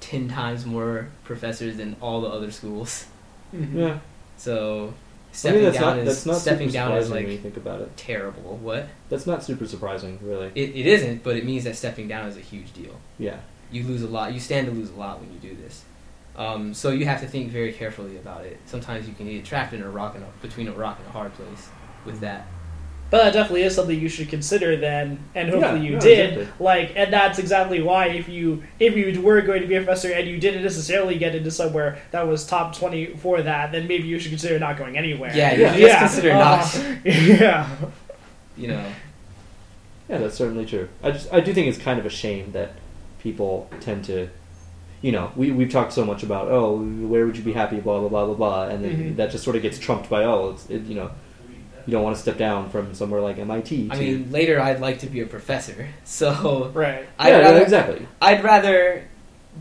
[0.01, 3.07] ten times more professors than all the other schools.
[3.55, 3.75] Mhm.
[3.75, 3.99] Yeah.
[4.37, 4.93] So I mean,
[5.33, 7.57] stepping that's down not is that's not stepping down is surprising when you like think
[7.57, 7.97] about it.
[7.97, 8.57] terrible.
[8.59, 8.89] What?
[9.09, 10.51] That's not super surprising, really.
[10.55, 12.97] It, it isn't, but it means that stepping down is a huge deal.
[13.19, 13.37] Yeah.
[13.71, 14.33] You lose a lot.
[14.35, 15.85] You stand to lose a lot when you do this.
[16.37, 18.59] Um, so you have to think very carefully about it.
[18.67, 21.11] Sometimes you can get trapped in a rock and a, between a rock and a
[21.11, 21.69] hard place
[22.07, 22.47] with that.
[23.11, 26.33] But that definitely is something you should consider then, and hopefully Yeah, you no, did.
[26.39, 26.65] exactly.
[26.65, 30.13] Like, and that's exactly why if you if you were going to be a professor
[30.13, 34.07] and you didn't necessarily get into somewhere that was top twenty for that, then maybe
[34.07, 35.33] you should consider not going anywhere.
[35.37, 35.75] Yeah, Yeah.
[35.75, 36.85] you just consider uh, not.
[37.05, 37.69] Yeah.
[38.57, 38.93] You know.
[40.09, 40.89] Yeah, that's certainly true.
[41.03, 42.75] I just I do think it's kind of a shame that
[43.21, 44.29] people tend to,
[45.03, 48.01] you know, we we've talked so much about oh where would you be happy blah
[48.01, 49.17] blah blah blah blah, and then Mhm.
[49.17, 51.11] that just sort of gets trumped by oh it's it, you know,
[51.87, 53.89] you don't want to step down from somewhere like MIT.
[53.89, 55.89] To, I mean, later I'd like to be a professor.
[56.05, 57.07] So Right.
[57.19, 58.07] I'd yeah, yeah, rather, exactly.
[58.21, 59.05] I'd rather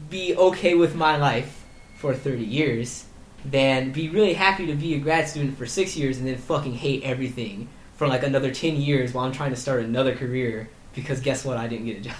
[0.09, 1.63] be okay with my life
[1.97, 3.05] for 30 years
[3.45, 6.73] than be really happy to be a grad student for six years and then fucking
[6.73, 11.19] hate everything for like another 10 years while I'm trying to start another career because
[11.21, 11.57] guess what?
[11.57, 12.15] I didn't get a job.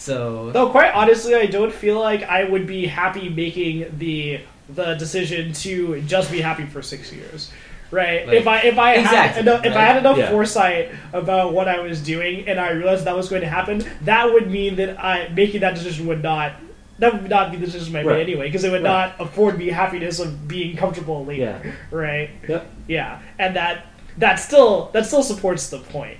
[0.00, 4.40] So, Though quite honestly, I don't feel like I would be happy making the
[4.70, 7.50] the decision to just be happy for six years.
[7.90, 8.26] Right.
[8.26, 10.30] Like- if I if I had enough, if I had enough Yeah.
[10.30, 14.32] foresight about what I was doing and I realized that was going to happen, that
[14.32, 16.52] would mean that I making that decision would not
[16.98, 18.20] that would not be the decision I made Right.
[18.22, 18.90] anyway because it would Right.
[19.18, 21.60] not afford me happiness of being comfortable later.
[21.62, 21.72] Yeah.
[21.90, 22.30] Right.
[22.48, 22.66] Yep.
[22.88, 23.84] Yeah, and that
[24.16, 26.16] that still that still supports the point.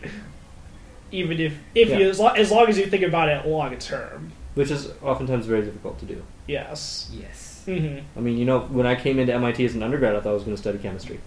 [1.13, 1.99] Even if if Yeah.
[1.99, 4.33] you as, lo- as long as you think about it long term.
[4.55, 6.23] Which is oftentimes very difficult to do.
[6.47, 7.11] Yes.
[7.13, 7.63] yes.
[7.67, 10.31] hmm I mean, you know, when I came into MIT as an undergrad, I thought
[10.31, 11.21] I was going to study chemistry.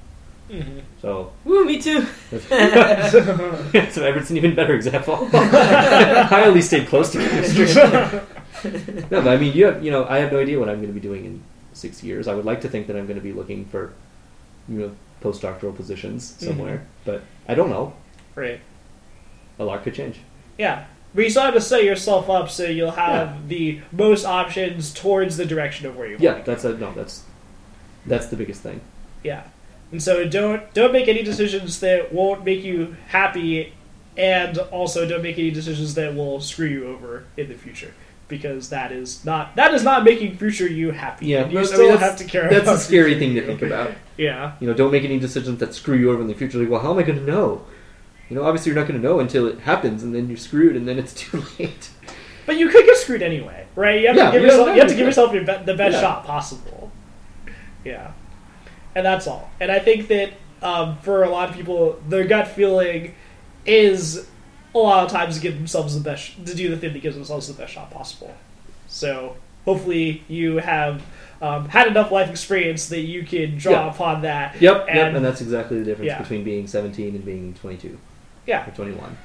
[0.52, 2.06] hmm So, Woo, me too.
[2.30, 3.12] that's,
[3.96, 5.30] so Everett's an even better example.
[5.34, 7.74] I at least stayed close to chemistry.
[9.12, 10.88] no, but I mean, you have, you know, I have no idea what I'm going
[10.94, 12.28] to be doing in six years.
[12.28, 13.94] I would like to think that I'm going to be looking for,
[14.68, 17.94] you know, postdoctoral positions somewhere, but I don't know.
[18.36, 18.60] right.
[19.60, 20.20] A lot could change.
[20.58, 20.86] Yeah.
[21.16, 25.38] But you still have to set yourself up so you'll have the most options towards
[25.38, 26.92] the direction of where you Yeah, want to that's a no.
[26.94, 27.24] That's
[28.06, 28.82] that's the biggest thing.
[29.24, 29.44] Yeah.
[29.92, 33.74] And so don't don't make any decisions that won't make you happy
[34.18, 37.94] and also don't make any decisions that will screw you over in the future.
[38.28, 41.28] Because that is not that is not making future you happy.
[41.28, 43.62] Yeah, you I mean, still have to care That's a scary future thing to think
[43.62, 43.92] about.
[44.18, 44.54] Yeah.
[44.60, 46.58] You know, don't make any decisions that screw you over in the future.
[46.58, 47.66] Like, well, how am I going to know?
[48.30, 50.76] You know, obviously you're not going to know until it happens, and then you're screwed,
[50.76, 51.90] and then it's too late.
[52.46, 54.02] But you could get screwed anyway, right?
[54.02, 55.76] You have Yeah, to give yeah, yourself you have to give yourself your be- the
[55.76, 56.02] best Yeah.
[56.02, 56.92] shot possible.
[57.86, 58.12] Yeah,
[58.96, 59.50] and that's all.
[59.60, 63.14] And I think that um, for a lot of people, their gut feeling
[63.66, 64.28] is
[64.76, 67.16] a lot of times to give themselves the best to do the thing that gives
[67.16, 68.34] themselves the best shot possible.
[68.88, 71.02] So hopefully you have
[71.42, 73.90] um, had enough life experience that you can draw Yeah.
[73.92, 74.56] upon that.
[74.62, 77.98] Yep, yep, And- and that's exactly the difference between being 17 and being 22
[78.46, 79.18] Yeah, or 21.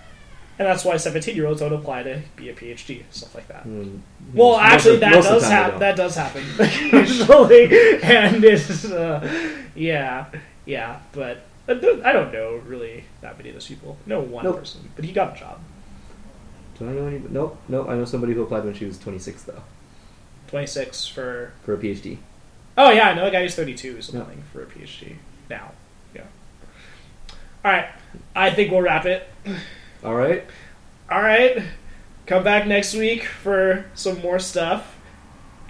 [0.59, 3.65] and that's why seventeen-year-olds don't apply to be a PhD, stuff like that.
[3.65, 4.01] Mm,
[4.35, 5.71] Well, most- actually, most that the does time happen.
[5.71, 5.81] don't.
[5.81, 7.65] That does happen occasionally,
[8.03, 10.27] and it's uh, yeah,
[10.67, 11.01] yeah.
[11.13, 11.39] But
[11.69, 13.97] I don't know really that many of those people.
[14.07, 14.59] No one Nope.
[14.61, 15.61] person, but he got a job.
[16.79, 17.21] Do I know any?
[17.29, 17.89] Nope, nope.
[17.89, 19.63] I know somebody who applied when she was 26 though
[20.47, 21.53] Twenty-six for.
[21.65, 22.19] for a PhD.
[22.77, 24.21] Oh yeah, I know a guy who's thirty-two who's Yeah.
[24.21, 25.17] applying for a PhD
[25.51, 25.73] now.
[26.15, 26.23] Yeah.
[27.65, 27.89] All right,
[28.35, 29.29] I think we'll wrap it.
[30.05, 30.45] All right.
[31.11, 31.63] All right,
[32.27, 34.95] come back next week for some more stuff.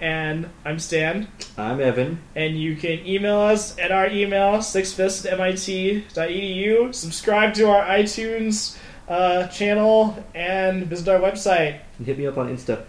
[0.01, 1.29] And I'm Stan.
[1.57, 2.21] I'm Evan.
[2.35, 6.93] And you can email us at our email, sixfist at mit.edu.
[6.93, 8.77] Subscribe to our iTunes
[9.07, 11.79] uh, channel and visit our website.
[11.97, 12.83] And hit me up on Insta.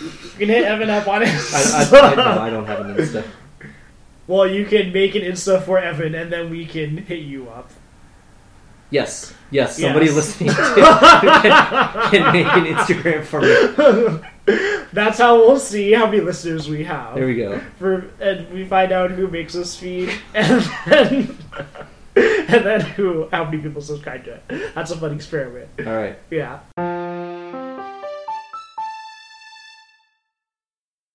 [0.00, 1.28] You can hit Evan up on it.
[1.52, 3.24] I, I, I, no, I don't have an Insta.
[4.28, 7.70] well, you can make an Insta for Evan, and then we can hit you up.
[8.92, 9.78] Yes, yes.
[9.78, 10.14] Somebody Yes.
[10.14, 10.54] listening to
[12.10, 14.20] can, can make an Instagram for me.
[14.92, 17.14] That's how we'll see how many listeners we have.
[17.14, 17.60] There we go.
[17.78, 21.36] For and we find out who makes us feed, and then
[22.14, 24.74] and then who how many people subscribe to it.
[24.74, 25.68] That's a fun experiment.
[25.86, 26.18] All right.
[26.30, 26.58] Yeah.